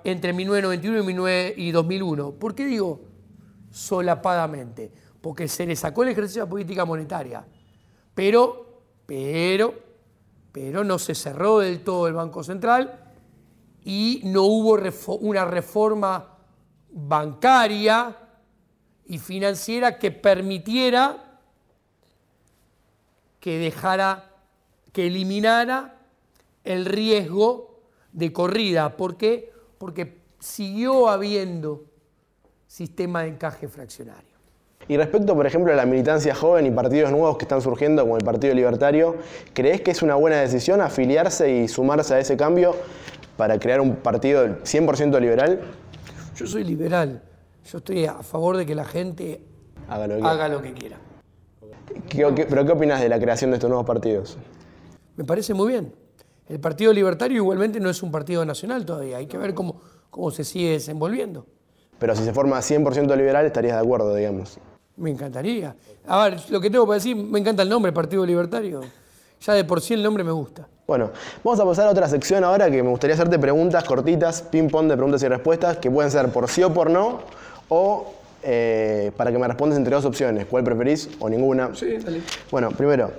entre 0.03 0.34
1991 0.34 1.53
y 1.58 1.71
2001. 1.71 2.31
¿Por 2.34 2.55
qué 2.55 2.65
digo 2.65 3.01
solapadamente? 3.71 4.91
Porque 5.21 5.47
se 5.47 5.65
le 5.65 5.75
sacó 5.75 6.03
el 6.03 6.10
ejercicio 6.10 6.41
de 6.41 6.45
la 6.45 6.49
política 6.51 6.86
monetaria, 6.86 7.45
pero, 8.13 8.84
pero, 9.05 9.73
pero 10.51 10.84
no 10.84 10.99
se 10.99 11.15
cerró 11.15 11.60
del 11.60 11.84
todo 11.84 12.08
el 12.08 12.13
Banco 12.13 12.43
Central 12.43 13.05
y 13.86 14.19
no 14.24 14.43
hubo 14.43 14.80
una 15.21 15.45
reforma 15.45 16.38
bancaria 16.89 18.17
y 19.06 19.19
financiera 19.19 20.00
que 20.00 20.12
permitiera 20.12 21.39
que 23.39 23.60
dejara, 23.60 24.32
que 24.91 25.06
eliminara 25.06 26.00
el 26.63 26.86
riesgo 26.86 27.84
de 28.12 28.34
corrida. 28.34 28.98
¿Por 28.98 29.17
qué? 29.17 29.54
Porque 29.78 30.17
siguió 30.39 31.08
habiendo 31.08 31.86
sistema 32.65 33.21
de 33.21 33.30
encaje 33.30 33.67
fraccionario. 33.67 34.36
Y 34.88 34.98
respecto, 34.98 35.36
por 35.36 35.45
ejemplo, 35.45 35.71
a 35.74 35.76
la 35.76 35.86
militancia 35.86 36.34
joven 36.34 36.65
y 36.65 36.71
partidos 36.71 37.12
nuevos 37.12 37.38
que 37.38 37.45
están 37.45 37.62
surgiendo, 37.62 38.02
como 38.02 38.17
el 38.17 38.24
Partido 38.24 38.54
Libertario, 38.54 39.15
¿crees 39.54 39.82
que 39.82 39.91
es 39.91 40.02
una 40.02 40.15
buena 40.15 40.38
decisión 40.38 40.82
afiliarse 40.82 41.52
y 41.52 41.67
sumarse 41.67 42.15
a 42.15 42.19
ese 42.19 42.36
cambio 42.36 42.76
para 43.38 43.60
crear 43.60 43.82
un 43.82 43.95
partido 43.98 44.45
100% 44.45 45.19
liberal? 45.19 45.62
Yo 46.36 46.48
soy 46.48 46.63
liberal. 46.63 47.21
Yo 47.71 47.80
estoy 47.80 48.06
a 48.06 48.21
favor 48.21 48.58
de 48.58 48.65
que 48.65 48.76
la 48.76 48.86
gente 48.86 49.41
haga 49.89 50.48
lo 50.48 50.62
que, 50.62 50.74
quiera. 50.74 50.98
¿Pero 52.10 52.65
qué 52.65 52.71
opinas 52.71 53.02
de 53.02 53.10
la 53.10 53.19
creación 53.19 53.52
de 53.52 53.58
estos 53.58 53.69
nuevos 53.69 53.86
partidos? 53.86 54.38
Me 55.15 55.24
parece 55.24 55.54
muy 55.54 55.71
bien. 55.71 55.93
El 56.48 56.60
Partido 56.60 56.93
Libertario 56.93 57.38
igualmente 57.38 57.80
no 57.80 57.89
es 57.89 58.04
un 58.04 58.12
partido 58.12 58.45
nacional 58.45 58.86
todavía. 58.86 59.17
Hay 59.17 59.26
que 59.26 59.38
ver 59.38 59.54
cómo, 59.54 59.82
cómo 60.10 60.30
se 60.30 60.43
sigue 60.43 60.71
desenvolviendo. 60.71 61.48
Pero 61.98 62.15
si 62.15 62.24
se 62.24 62.34
forma 62.34 62.60
100% 62.60 63.15
liberal, 63.15 63.45
estarías 63.45 63.76
de 63.76 63.82
acuerdo, 63.82 64.13
digamos. 64.13 64.60
Me 64.98 65.10
encantaría. 65.10 65.76
A 66.08 66.26
ver, 66.26 66.39
lo 66.50 66.62
que 66.62 66.69
tengo 66.69 66.86
para 66.86 66.95
decir, 66.95 67.15
me 67.15 67.39
encanta 67.39 67.63
el 67.63 67.69
nombre, 67.69 67.91
Partido 67.91 68.26
Libertario. 68.26 68.82
Ya 69.45 69.53
de 69.53 69.63
por 69.63 69.79
sí 69.79 69.93
el 69.93 70.01
nombre 70.01 70.23
me 70.23 70.31
gusta. 70.31 70.67
Bueno, 70.88 71.12
vamos 71.43 71.60
a 71.60 71.65
pasar 71.65 71.88
a 71.88 71.91
otra 71.91 72.08
sección 72.08 72.43
ahora 72.43 72.69
que 72.69 72.81
me 72.81 72.89
gustaría 72.89 73.13
hacerte 73.13 73.38
preguntas 73.38 73.84
cortitas, 73.84 74.41
ping-pong 74.41 74.88
de 74.88 74.95
preguntas 74.95 75.21
y 75.23 75.27
respuestas, 75.27 75.77
que 75.77 75.91
pueden 75.91 76.10
ser 76.10 76.29
por 76.29 76.49
sí 76.49 76.63
o 76.63 76.73
por 76.73 76.89
no, 76.89 77.19
o 77.69 78.13
eh, 78.43 79.12
para 79.17 79.31
que 79.31 79.38
me 79.38 79.47
respondas 79.47 79.77
entre 79.77 79.93
dos 79.95 80.05
opciones, 80.05 80.45
¿cuál 80.45 80.63
preferís 80.63 81.10
o 81.19 81.29
ninguna? 81.29 81.75
Sí, 81.75 81.97
dale. 81.97 82.21
Bueno, 82.51 82.71
primero, 82.71 83.12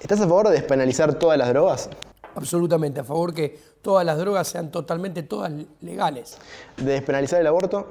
¿estás 0.00 0.20
a 0.20 0.24
favor 0.24 0.48
de 0.48 0.54
despenalizar 0.54 1.14
todas 1.14 1.38
las 1.38 1.48
drogas? 1.48 1.88
Absolutamente, 2.34 3.00
a 3.00 3.04
favor 3.04 3.34
que 3.34 3.58
todas 3.82 4.04
las 4.04 4.18
drogas 4.18 4.48
sean 4.48 4.70
totalmente 4.70 5.22
todas 5.22 5.52
legales. 5.80 6.38
¿De 6.76 6.92
despenalizar 6.92 7.40
el 7.40 7.46
aborto? 7.46 7.86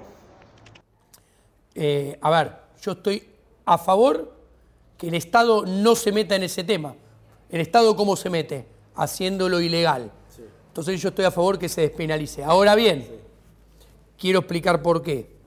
Eh, 1.73 2.17
a 2.21 2.29
ver, 2.29 2.53
yo 2.81 2.93
estoy 2.93 3.27
a 3.65 3.77
favor 3.77 4.33
que 4.97 5.07
el 5.07 5.15
Estado 5.15 5.65
no 5.65 5.95
se 5.95 6.11
meta 6.11 6.35
en 6.35 6.43
ese 6.43 6.63
tema. 6.63 6.95
¿El 7.51 7.61
Estado 7.61 7.95
cómo 7.95 8.15
se 8.15 8.29
mete? 8.29 8.65
Haciéndolo 8.95 9.59
ilegal. 9.59 10.11
Entonces 10.67 11.01
yo 11.01 11.09
estoy 11.09 11.25
a 11.25 11.31
favor 11.31 11.59
que 11.59 11.69
se 11.69 11.81
despenalice. 11.81 12.43
Ahora 12.43 12.75
bien, 12.75 13.05
quiero 14.17 14.39
explicar 14.39 14.81
por 14.81 15.03
qué 15.03 15.41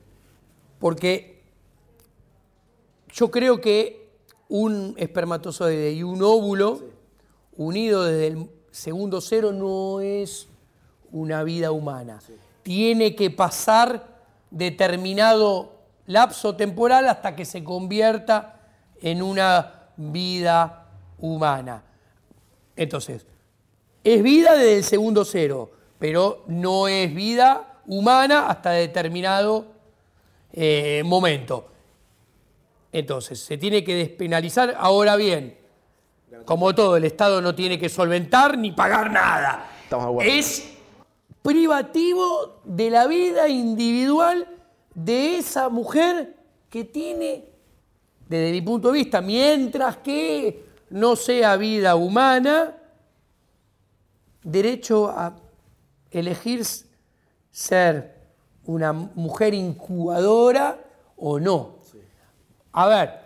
porque 0.85 1.41
yo 3.11 3.31
creo 3.31 3.59
que 3.61 4.19
un 4.49 4.93
espermatozoide 4.97 5.93
y 5.93 6.03
un 6.03 6.21
óvulo 6.21 6.79
unido 7.57 8.03
desde 8.03 8.27
el 8.27 8.49
segundo 8.71 9.21
cero 9.21 9.51
no 9.51 10.01
es 10.01 10.47
una 11.11 11.43
vida 11.43 11.71
humana. 11.71 12.19
Tiene 12.61 13.15
que 13.15 13.31
pasar 13.31 14.21
determinado 14.51 15.71
lapso 16.05 16.55
temporal 16.55 17.07
hasta 17.07 17.35
que 17.35 17.45
se 17.45 17.63
convierta 17.63 18.61
en 19.01 19.23
una 19.23 19.89
vida 19.97 20.89
humana. 21.17 21.83
Entonces, 22.75 23.25
es 24.03 24.21
vida 24.21 24.53
desde 24.53 24.77
el 24.77 24.83
segundo 24.83 25.25
cero, 25.25 25.71
pero 25.97 26.43
no 26.47 26.87
es 26.87 27.13
vida 27.13 27.81
humana 27.87 28.47
hasta 28.47 28.71
determinado 28.71 29.65
eh, 30.53 31.01
momento. 31.05 31.67
Entonces, 32.91 33.39
se 33.39 33.57
tiene 33.57 33.83
que 33.83 33.95
despenalizar. 33.95 34.75
Ahora 34.77 35.15
bien, 35.15 35.57
como 36.45 36.73
todo, 36.75 36.97
el 36.97 37.05
Estado 37.05 37.41
no 37.41 37.55
tiene 37.55 37.79
que 37.79 37.89
solventar 37.89 38.57
ni 38.57 38.71
pagar 38.71 39.11
nada. 39.11 39.69
Es 40.21 40.71
privativo 41.41 42.61
de 42.63 42.89
la 42.89 43.07
vida 43.07 43.47
individual 43.47 44.47
de 44.93 45.37
esa 45.37 45.69
mujer 45.69 46.35
que 46.69 46.83
tiene, 46.83 47.45
desde 48.27 48.51
mi 48.51 48.61
punto 48.61 48.91
de 48.91 48.99
vista, 48.99 49.21
mientras 49.21 49.97
que 49.97 50.64
no 50.89 51.15
sea 51.15 51.57
vida 51.57 51.95
humana, 51.95 52.75
derecho 54.43 55.09
a 55.09 55.35
elegir 56.11 56.65
ser 57.51 58.15
una 58.65 58.93
mujer 58.93 59.53
incubadora 59.53 60.79
o 61.17 61.39
no. 61.39 61.75
A 62.73 62.87
ver, 62.87 63.19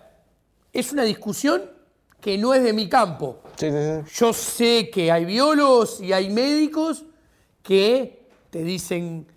es 0.72 0.91
una 0.91 1.04
discusión 1.04 1.63
que 2.22 2.38
no 2.38 2.54
es 2.54 2.63
de 2.63 2.74
mi 2.74 2.88
campo. 2.88 3.39
Yo 4.13 4.34
sé 4.34 4.89
que 4.91 5.12
hay 5.12 5.26
biólogos 5.26 6.02
y 6.02 6.13
hay 6.13 6.30
médicos 6.30 7.04
que 7.63 8.28
te 8.50 8.63
dicen 8.63 9.28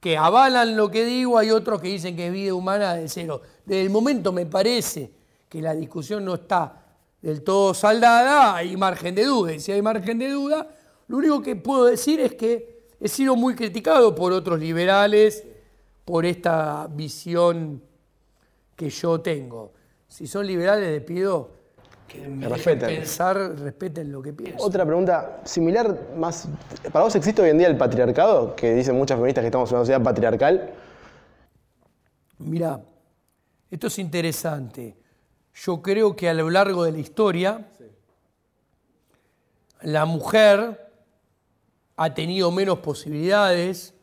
que 0.00 0.16
avalan 0.16 0.76
lo 0.76 0.90
que 0.90 1.04
digo, 1.04 1.38
hay 1.38 1.50
otros 1.50 1.80
que 1.80 1.88
dicen 1.88 2.16
que 2.16 2.28
es 2.28 2.32
vida 2.32 2.54
humana 2.54 2.94
de 2.94 3.08
cero. 3.08 3.42
Desde 3.64 3.82
el 3.82 3.90
momento 3.90 4.32
me 4.32 4.46
parece 4.46 5.12
que 5.48 5.60
la 5.60 5.74
discusión 5.74 6.24
no 6.24 6.34
está 6.34 6.85
del 7.22 7.42
todo 7.42 7.74
saldada, 7.74 8.56
hay 8.56 8.76
margen 8.76 9.14
de 9.14 9.24
duda. 9.24 9.52
Y 9.52 9.60
si 9.60 9.72
hay 9.72 9.82
margen 9.82 10.18
de 10.18 10.30
duda, 10.30 10.68
Lo 11.08 11.18
único 11.18 11.40
que 11.40 11.54
puedo 11.54 11.84
decir 11.84 12.18
es 12.20 12.34
que 12.34 12.88
he 13.00 13.08
sido 13.08 13.36
muy 13.36 13.54
criticado 13.54 14.14
por 14.14 14.32
otros 14.32 14.58
liberales 14.58 15.44
por 16.04 16.26
esta 16.26 16.88
visión 16.90 17.82
que 18.74 18.90
yo 18.90 19.20
tengo. 19.20 19.72
Si 20.08 20.26
son 20.26 20.46
liberales, 20.46 20.90
les 20.90 21.02
pido 21.02 21.50
que 22.08 22.26
me 22.28 22.48
respeten. 22.48 22.88
pensar, 22.88 23.36
respeten 23.58 24.12
lo 24.12 24.22
que 24.22 24.32
pienso. 24.32 24.64
Otra 24.64 24.84
pregunta 24.84 25.40
similar, 25.44 26.08
más. 26.16 26.48
¿Para 26.92 27.04
vos 27.04 27.14
existe 27.16 27.42
hoy 27.42 27.50
en 27.50 27.58
día 27.58 27.68
el 27.68 27.76
patriarcado? 27.76 28.54
Que 28.54 28.74
dicen 28.74 28.96
muchas 28.96 29.16
feministas 29.16 29.42
que 29.42 29.46
estamos 29.46 29.70
en 29.70 29.76
una 29.76 29.82
sociedad 29.82 30.02
patriarcal. 30.02 30.70
Mira, 32.38 32.80
esto 33.70 33.86
es 33.86 33.98
interesante. 33.98 34.96
Yo 35.56 35.80
creo 35.80 36.14
que 36.14 36.28
a 36.28 36.34
lo 36.34 36.50
largo 36.50 36.84
de 36.84 36.92
la 36.92 36.98
historia, 36.98 37.66
la 39.80 40.04
mujer 40.04 40.92
ha 41.96 42.12
tenido 42.12 42.50
menos 42.50 42.80
posibilidades 42.80 43.94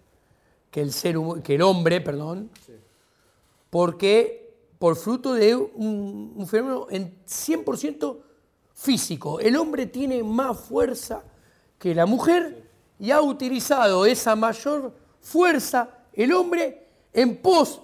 que 0.72 0.82
el, 0.82 0.92
ser, 0.92 1.16
que 1.44 1.56
el 1.56 1.62
hombre, 1.62 2.02
perdón, 2.02 2.50
porque 3.70 4.52
por 4.80 4.96
fruto 4.96 5.34
de 5.34 5.56
un, 5.56 6.34
un 6.36 6.48
fenómeno 6.48 6.88
en 6.90 7.24
100% 7.26 8.18
físico. 8.74 9.40
El 9.40 9.56
hombre 9.56 9.86
tiene 9.86 10.24
más 10.24 10.60
fuerza 10.60 11.24
que 11.78 11.94
la 11.94 12.08
mujer 12.08 12.68
y 13.00 13.12
ha 13.12 13.22
utilizado 13.22 14.06
esa 14.08 14.36
mayor 14.36 14.94
fuerza 15.22 16.06
el 16.14 16.34
hombre 16.34 16.88
en 17.14 17.38
pos 17.38 17.80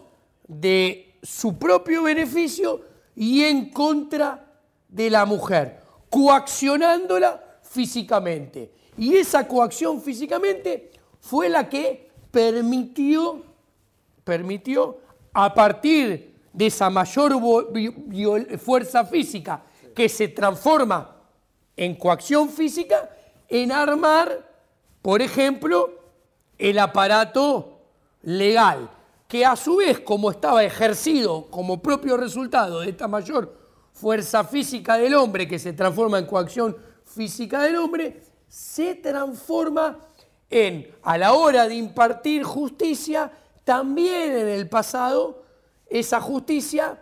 de 0.48 1.16
su 1.22 1.58
propio 1.58 2.04
beneficio 2.04 2.89
y 3.20 3.44
en 3.44 3.70
contra 3.70 4.48
de 4.88 5.10
la 5.10 5.26
mujer, 5.26 5.82
coaccionándola 6.10 7.60
físicamente. 7.62 8.72
Y 8.98 9.18
esa 9.18 9.46
coacción 9.46 10.02
físicamente 10.02 10.92
fue 11.20 11.50
la 11.50 11.68
que 11.68 12.10
permitió, 12.32 13.44
permitió 14.24 15.00
a 15.34 15.54
partir 15.54 16.34
de 16.54 16.68
esa 16.68 16.90
mayor 16.90 17.36
fuerza 18.58 19.04
física 19.04 19.66
que 19.94 20.08
se 20.08 20.30
transforma 20.30 21.18
en 21.76 21.96
coacción 21.96 22.48
física, 22.48 23.10
en 23.50 23.74
armar, 23.74 24.50
por 25.02 25.22
ejemplo, 25.22 25.92
el 26.58 26.80
aparato 26.80 27.82
legal, 28.22 28.90
que 29.30 29.46
a 29.46 29.56
su 29.56 29.76
vez, 29.76 30.00
como 30.00 30.32
estaba 30.32 30.64
ejercido 30.64 31.46
como 31.52 31.80
propio 31.84 32.18
resultado 32.18 32.80
de 32.80 32.90
esta 32.90 33.08
mayor 33.08 33.56
fuerza 33.94 34.44
física 34.44 34.98
del 34.98 35.14
hombre, 35.14 35.48
que 35.48 35.60
se 35.60 35.72
transforma 35.72 36.18
en 36.18 36.26
coacción 36.26 36.76
física 37.06 37.62
del 37.62 37.76
hombre, 37.76 38.24
se 38.48 38.96
transforma 38.96 40.00
en, 40.50 40.96
a 41.04 41.16
la 41.20 41.34
hora 41.34 41.68
de 41.68 41.76
impartir 41.76 42.44
justicia, 42.44 43.32
también 43.64 44.36
en 44.36 44.48
el 44.48 44.68
pasado, 44.68 45.44
esa 45.88 46.20
justicia, 46.20 47.00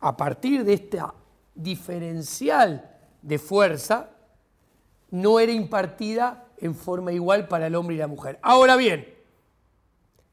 a 0.00 0.16
partir 0.16 0.64
de 0.64 0.72
esta 0.72 1.14
diferencial 1.54 2.96
de 3.22 3.38
fuerza, 3.38 4.10
no 5.12 5.38
era 5.38 5.52
impartida 5.52 6.48
en 6.58 6.74
forma 6.74 7.12
igual 7.12 7.46
para 7.46 7.68
el 7.68 7.76
hombre 7.76 7.94
y 7.94 7.98
la 7.98 8.08
mujer. 8.08 8.40
Ahora 8.42 8.74
bien, 8.74 9.15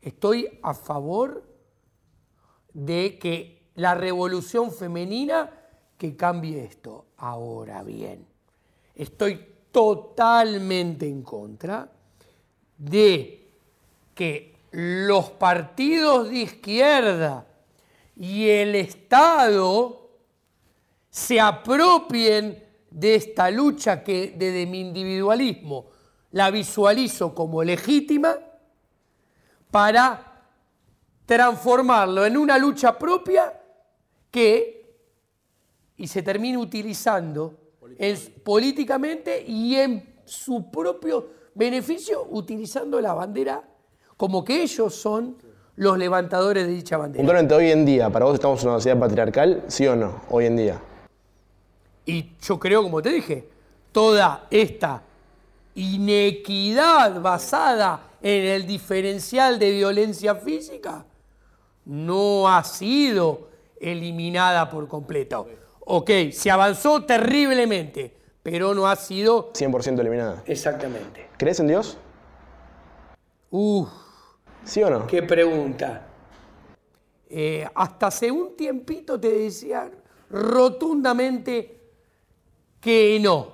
estoy 0.04 0.60
a 0.62 0.74
favor 0.74 1.44
de 2.74 3.18
que 3.20 3.64
la 3.76 3.96
revolución 3.96 4.72
femenina 4.72 5.50
que 5.98 6.16
cambie 6.16 6.64
esto. 6.64 7.06
Ahora 7.18 7.84
bien, 7.84 8.26
estoy 8.96 9.46
totalmente 9.72 11.08
en 11.08 11.24
contra 11.24 11.90
de 12.78 13.48
que 14.14 14.56
los 14.72 15.30
partidos 15.32 16.30
de 16.30 16.38
izquierda 16.38 17.48
y 18.16 18.50
el 18.50 18.76
Estado 18.76 20.10
se 21.10 21.40
apropien 21.40 22.64
de 22.90 23.16
esta 23.16 23.50
lucha 23.50 24.04
que 24.04 24.36
desde 24.38 24.66
mi 24.66 24.82
individualismo 24.82 25.86
la 26.32 26.52
visualizo 26.52 27.34
como 27.34 27.64
legítima 27.64 28.36
para 29.74 30.22
transformarlo 31.26 32.28
en 32.28 32.38
una 32.38 32.60
lucha 32.60 32.96
propia 32.96 33.60
que 34.30 35.00
y 35.98 36.06
se 36.06 36.22
termine 36.22 36.60
utilizando 36.60 37.56
políticamente 38.44 39.44
y 39.48 39.76
en 39.78 40.22
su 40.26 40.70
propio 40.70 41.28
beneficio 41.56 42.28
utilizando 42.30 43.02
la 43.02 43.16
bandera 43.16 43.64
como 44.16 44.44
que 44.46 44.62
ellos 44.62 44.94
son 44.94 45.38
los 45.76 45.98
levantadores 45.98 46.68
de 46.68 46.74
dicha 46.74 46.98
bandera. 46.98 47.24
Puntualmente 47.24 47.56
hoy 47.56 47.72
en 47.72 47.84
día, 47.84 48.12
¿para 48.12 48.26
vos 48.26 48.36
estamos 48.36 48.62
en 48.62 48.70
una 48.70 48.78
sociedad 48.78 49.00
patriarcal? 49.00 49.64
¿Sí 49.70 49.88
o 49.88 49.96
no? 49.96 50.22
Hoy 50.30 50.46
en 50.46 50.56
día. 50.56 50.80
Y 52.06 52.34
yo 52.40 52.60
creo, 52.60 52.84
como 52.84 53.02
te 53.02 53.10
dije, 53.10 53.50
toda 53.92 54.46
esta 54.52 55.02
inequidad 55.76 57.22
basada 57.22 58.12
en 58.22 58.46
el 58.46 58.66
diferencial 58.66 59.60
de 59.60 59.72
violencia 59.72 60.36
física 60.36 61.06
no 61.86 62.48
ha 62.48 62.64
sido 62.64 63.50
eliminada 63.80 64.70
por 64.70 64.88
completo. 64.88 65.48
Ok, 65.82 66.10
se 66.32 66.50
avanzó 66.50 67.04
terriblemente, 67.04 68.16
pero 68.42 68.74
no 68.74 68.88
ha 68.88 68.96
sido... 68.96 69.52
100% 69.54 70.00
eliminada. 70.00 70.44
Exactamente. 70.46 71.28
¿Crees 71.38 71.60
en 71.60 71.68
Dios? 71.68 71.98
Uf. 73.52 73.90
¿Sí 74.64 74.82
o 74.82 74.90
no? 74.90 75.08
Qué 75.08 75.24
pregunta. 75.24 76.08
Eh, 77.30 77.68
hasta 77.76 78.08
hace 78.08 78.32
un 78.32 78.56
tiempito 78.56 79.20
te 79.20 79.30
decía 79.30 79.92
rotundamente 80.30 81.82
que 82.80 83.20
no. 83.22 83.53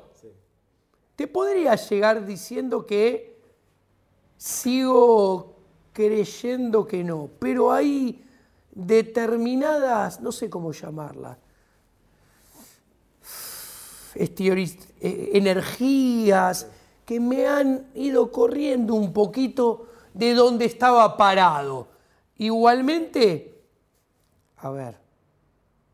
Te 1.20 1.28
podría 1.28 1.76
llegar 1.76 2.26
diciendo 2.26 2.86
que 2.86 3.38
sigo 4.38 5.58
creyendo 5.92 6.88
que 6.88 7.04
no, 7.04 7.30
pero 7.40 7.74
hay 7.74 8.24
determinadas, 8.72 10.22
no 10.22 10.32
sé 10.32 10.50
cómo 10.50 10.72
llamarlas, 10.72 11.38
eh, 14.16 15.30
energías 15.34 16.68
que 17.04 17.20
me 17.20 17.48
han 17.48 17.90
ido 17.96 18.32
corriendo 18.32 18.94
un 18.94 19.12
poquito 19.12 19.90
de 20.14 20.34
donde 20.34 20.64
estaba 20.64 21.18
parado. 21.18 21.90
Igualmente, 22.38 23.62
a 24.56 24.70
ver, 24.70 24.96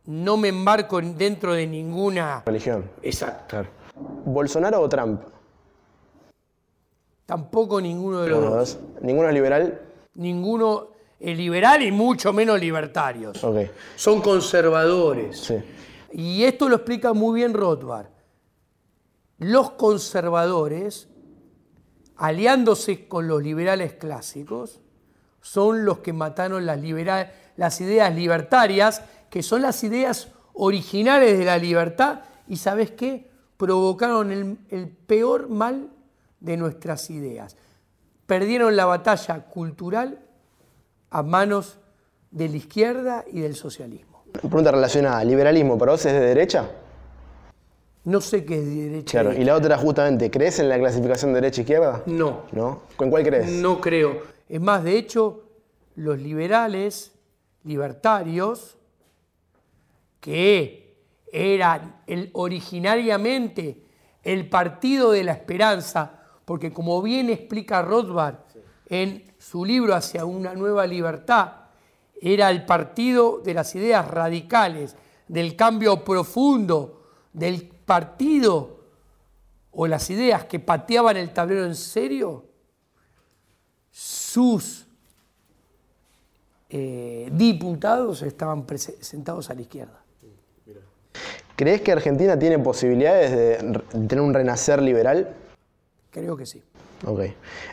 no 0.05 0.37
me 0.37 0.49
embarco 0.49 1.01
dentro 1.01 1.55
de 1.55 1.65
ninguna 1.65 2.43
religión. 2.45 2.91
Exacto. 3.01 3.65
¿Bolsonaro 4.25 4.81
o 4.81 4.89
Trump? 4.89 5.21
Tampoco 7.25 7.81
ninguno 7.81 8.21
de 8.21 8.29
los 8.29 8.43
dos. 8.43 8.79
¿Ninguno 9.01 9.29
es 9.29 9.33
liberal? 9.33 9.81
Ninguno 10.15 10.89
es 11.19 11.37
liberal 11.37 11.81
y 11.81 11.91
mucho 11.91 12.33
menos 12.33 12.59
libertarios. 12.59 13.39
Son 13.95 14.21
conservadores. 14.21 15.39
Sí. 15.39 15.55
Y 16.11 16.43
esto 16.43 16.69
lo 16.69 16.75
explica 16.77 17.13
muy 17.13 17.35
bien 17.39 17.53
Rothbard. 17.53 18.07
Los 19.37 19.71
conservadores, 19.71 21.09
aliándose 22.15 23.07
con 23.07 23.27
los 23.27 23.41
liberales 23.41 23.93
clásicos, 23.93 24.81
son 25.41 25.83
los 25.83 25.99
que 25.99 26.13
mataron 26.13 26.65
las, 26.65 26.79
las 27.57 27.81
ideas 27.81 28.15
libertarias, 28.15 29.03
que 29.29 29.43
son 29.43 29.61
las 29.61 29.83
ideas 29.83 30.29
originales 30.53 31.37
de 31.37 31.45
la 31.45 31.57
libertad, 31.57 32.21
y 32.47 32.55
¿sabes 32.55 32.91
qué? 32.91 33.29
Provocaron 33.57 34.31
el, 34.31 34.57
el 34.69 34.89
peor 34.89 35.49
mal 35.49 35.89
de 36.39 36.57
nuestras 36.57 37.09
ideas. 37.09 37.55
Perdieron 38.25 38.75
la 38.75 38.85
batalla 38.85 39.45
cultural 39.45 40.19
a 41.09 41.23
manos 41.23 41.79
de 42.31 42.49
la 42.49 42.57
izquierda 42.57 43.23
y 43.31 43.39
del 43.39 43.55
socialismo. 43.55 44.23
Pregunta 44.33 44.71
relacionada, 44.71 45.23
¿liberalismo 45.23 45.77
para 45.77 45.93
vos 45.93 46.05
es 46.05 46.13
de 46.13 46.19
derecha? 46.19 46.69
No 48.03 48.21
sé 48.21 48.45
qué 48.45 48.59
es 48.59 48.65
de 48.65 48.89
derecha. 48.89 49.21
Claro, 49.21 49.33
y 49.33 49.43
la 49.43 49.55
otra 49.55 49.77
justamente, 49.77 50.29
¿crees 50.29 50.59
en 50.59 50.69
la 50.69 50.77
clasificación 50.77 51.33
derecha-izquierda? 51.33 52.03
No. 52.05 52.43
¿No? 52.51 52.81
¿Con 52.97 53.09
cuál 53.09 53.23
crees? 53.23 53.49
No 53.49 53.81
creo. 53.81 54.21
Es 54.47 54.61
más, 54.61 54.83
de 54.83 54.97
hecho, 54.97 55.43
los 55.95 56.19
liberales, 56.19 57.13
libertarios, 57.63 58.77
que 60.19 60.84
eran 61.35 61.97
el, 62.07 62.29
originariamente 62.33 63.83
el 64.23 64.47
partido 64.49 65.11
de 65.11 65.25
la 65.25 65.33
esperanza, 65.33 66.21
porque 66.45 66.71
como 66.71 67.01
bien 67.01 67.29
explica 67.29 67.81
Rothbard 67.81 68.37
en 68.87 69.33
su 69.37 69.65
libro 69.65 69.93
Hacia 69.93 70.23
una 70.23 70.53
nueva 70.53 70.87
libertad, 70.87 71.51
era 72.21 72.49
el 72.49 72.65
partido 72.65 73.41
de 73.43 73.53
las 73.53 73.75
ideas 73.75 74.07
radicales, 74.07 74.95
del 75.27 75.55
cambio 75.55 76.03
profundo, 76.05 77.09
del 77.33 77.67
partido 77.67 78.79
o 79.71 79.87
las 79.87 80.09
ideas 80.09 80.45
que 80.45 80.59
pateaban 80.59 81.17
el 81.17 81.33
tablero 81.33 81.65
en 81.65 81.75
serio, 81.75 82.45
sus 83.91 84.87
eh, 86.69 87.29
diputados 87.31 88.21
estaban 88.21 88.65
sentados 89.01 89.49
a 89.49 89.53
la 89.53 89.61
izquierda. 89.61 90.04
¿Crees 91.55 91.81
que 91.81 91.93
Argentina 91.93 92.37
tiene 92.37 92.59
posibilidades 92.59 93.31
de 93.31 93.81
tener 94.07 94.21
un 94.21 94.33
renacer 94.33 94.81
liberal? 94.81 95.33
Creo 96.11 96.35
que 96.35 96.45
sí. 96.45 96.61
Ok. 97.05 97.21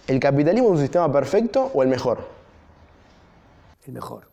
¿El 0.07 0.21
capitalismo 0.21 0.69
es 0.69 0.75
un 0.75 0.81
sistema 0.81 1.13
perfecto 1.13 1.71
o 1.75 1.83
el 1.83 1.89
mejor? 1.89 2.19
El 3.85 3.95
mejor. 3.95 4.29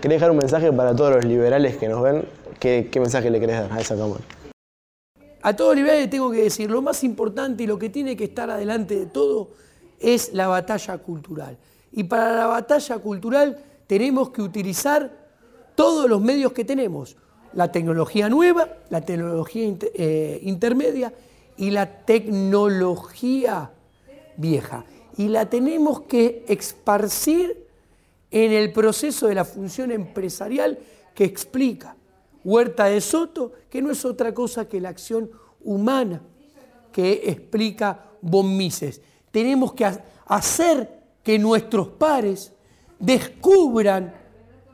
¿Querés 0.00 0.16
dejar 0.16 0.30
un 0.30 0.36
mensaje 0.36 0.70
para 0.72 0.94
todos 0.94 1.14
los 1.14 1.24
liberales 1.24 1.76
que 1.78 1.88
nos 1.88 2.02
ven? 2.02 2.24
¿Qué, 2.60 2.90
mensaje 2.96 3.30
le 3.30 3.40
querés 3.40 3.60
dar 3.60 3.72
a 3.72 3.80
esa 3.80 3.96
Cámara? 3.96 4.20
A 5.40 5.56
todos 5.56 5.70
los 5.70 5.76
liberales 5.76 6.10
tengo 6.10 6.30
que 6.30 6.42
decir, 6.42 6.70
lo 6.70 6.82
más 6.82 7.02
importante 7.02 7.62
y 7.62 7.66
lo 7.66 7.78
que 7.78 7.88
tiene 7.88 8.16
que 8.16 8.24
estar 8.24 8.50
adelante 8.50 8.98
de 8.98 9.06
todo 9.06 9.48
es 10.00 10.34
la 10.34 10.48
batalla 10.48 10.98
cultural. 10.98 11.56
Y 11.92 12.04
para 12.04 12.32
la 12.36 12.46
batalla 12.46 12.98
cultural 12.98 13.58
tenemos 13.86 14.30
que 14.30 14.42
utilizar 14.42 15.10
todos 15.74 16.10
los 16.10 16.20
medios 16.20 16.52
que 16.52 16.64
tenemos. 16.64 17.16
La 17.52 17.72
tecnología 17.72 18.28
nueva, 18.28 18.68
la 18.90 19.00
tecnología 19.00 19.74
eh, 19.94 20.40
intermedia 20.42 21.12
y 21.56 21.70
la 21.70 22.04
tecnología 22.04 23.70
vieja. 24.36 24.84
Y 25.16 25.28
la 25.28 25.48
tenemos 25.48 26.02
que 26.02 26.44
esparcir 26.48 27.66
en 28.30 28.52
el 28.52 28.72
proceso 28.72 29.28
de 29.28 29.34
la 29.34 29.44
función 29.44 29.90
empresarial 29.90 30.78
que 31.14 31.24
explica 31.24 31.96
Huerta 32.44 32.84
de 32.84 33.00
Soto, 33.00 33.52
que 33.70 33.82
no 33.82 33.90
es 33.90 34.04
otra 34.04 34.32
cosa 34.32 34.68
que 34.68 34.80
la 34.80 34.90
acción 34.90 35.30
humana 35.64 36.20
que 36.92 37.22
explica 37.26 38.04
Von 38.22 38.56
Mises. 38.56 39.00
Tenemos 39.30 39.74
que 39.74 39.84
hacer 40.26 41.02
que 41.22 41.38
nuestros 41.38 41.88
pares 41.88 42.52
descubran 42.98 44.14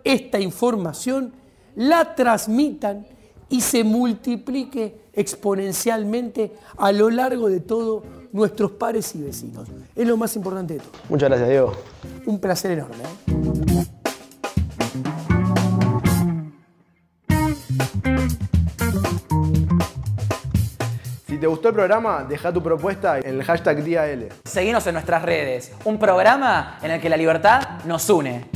esta 0.05 0.39
información, 0.39 1.33
la 1.77 2.15
transmitan 2.15 3.07
y 3.49 3.61
se 3.61 3.85
multiplique 3.85 5.03
exponencialmente 5.13 6.53
a 6.79 6.91
lo 6.91 7.11
largo 7.11 7.49
de 7.49 7.61
todos 7.61 8.03
nuestros 8.33 8.73
pares 8.73 9.15
y 9.15 9.23
vecinos. 9.23 9.69
Es 9.95 10.07
lo 10.07 10.17
más 10.17 10.35
importante 10.37 10.75
de 10.75 10.81
todo. 10.81 10.93
Muchas 11.09 11.29
gracias, 11.29 11.49
Diego. 11.51 11.73
Un 12.27 12.41
placer 12.41 12.73
enorme. 12.73 12.97
¿eh? 12.97 13.87
Si 21.27 21.39
te 21.39 21.47
gustó 21.47 21.69
el 21.69 21.75
programa, 21.75 22.25
deja 22.29 22.53
tu 22.53 22.63
propuesta 22.63 23.19
en 23.19 23.27
el 23.27 23.45
hashtag 23.45 23.85
DIAL. 23.85 24.29
Seguinos 24.45 24.87
en 24.87 24.95
nuestras 24.95 25.23
redes. 25.23 25.73
Un 25.85 25.99
programa 25.99 26.79
en 26.83 26.93
el 26.93 27.01
que 27.01 27.09
la 27.09 27.17
libertad 27.17 27.85
nos 27.85 28.09
une. 28.09 28.47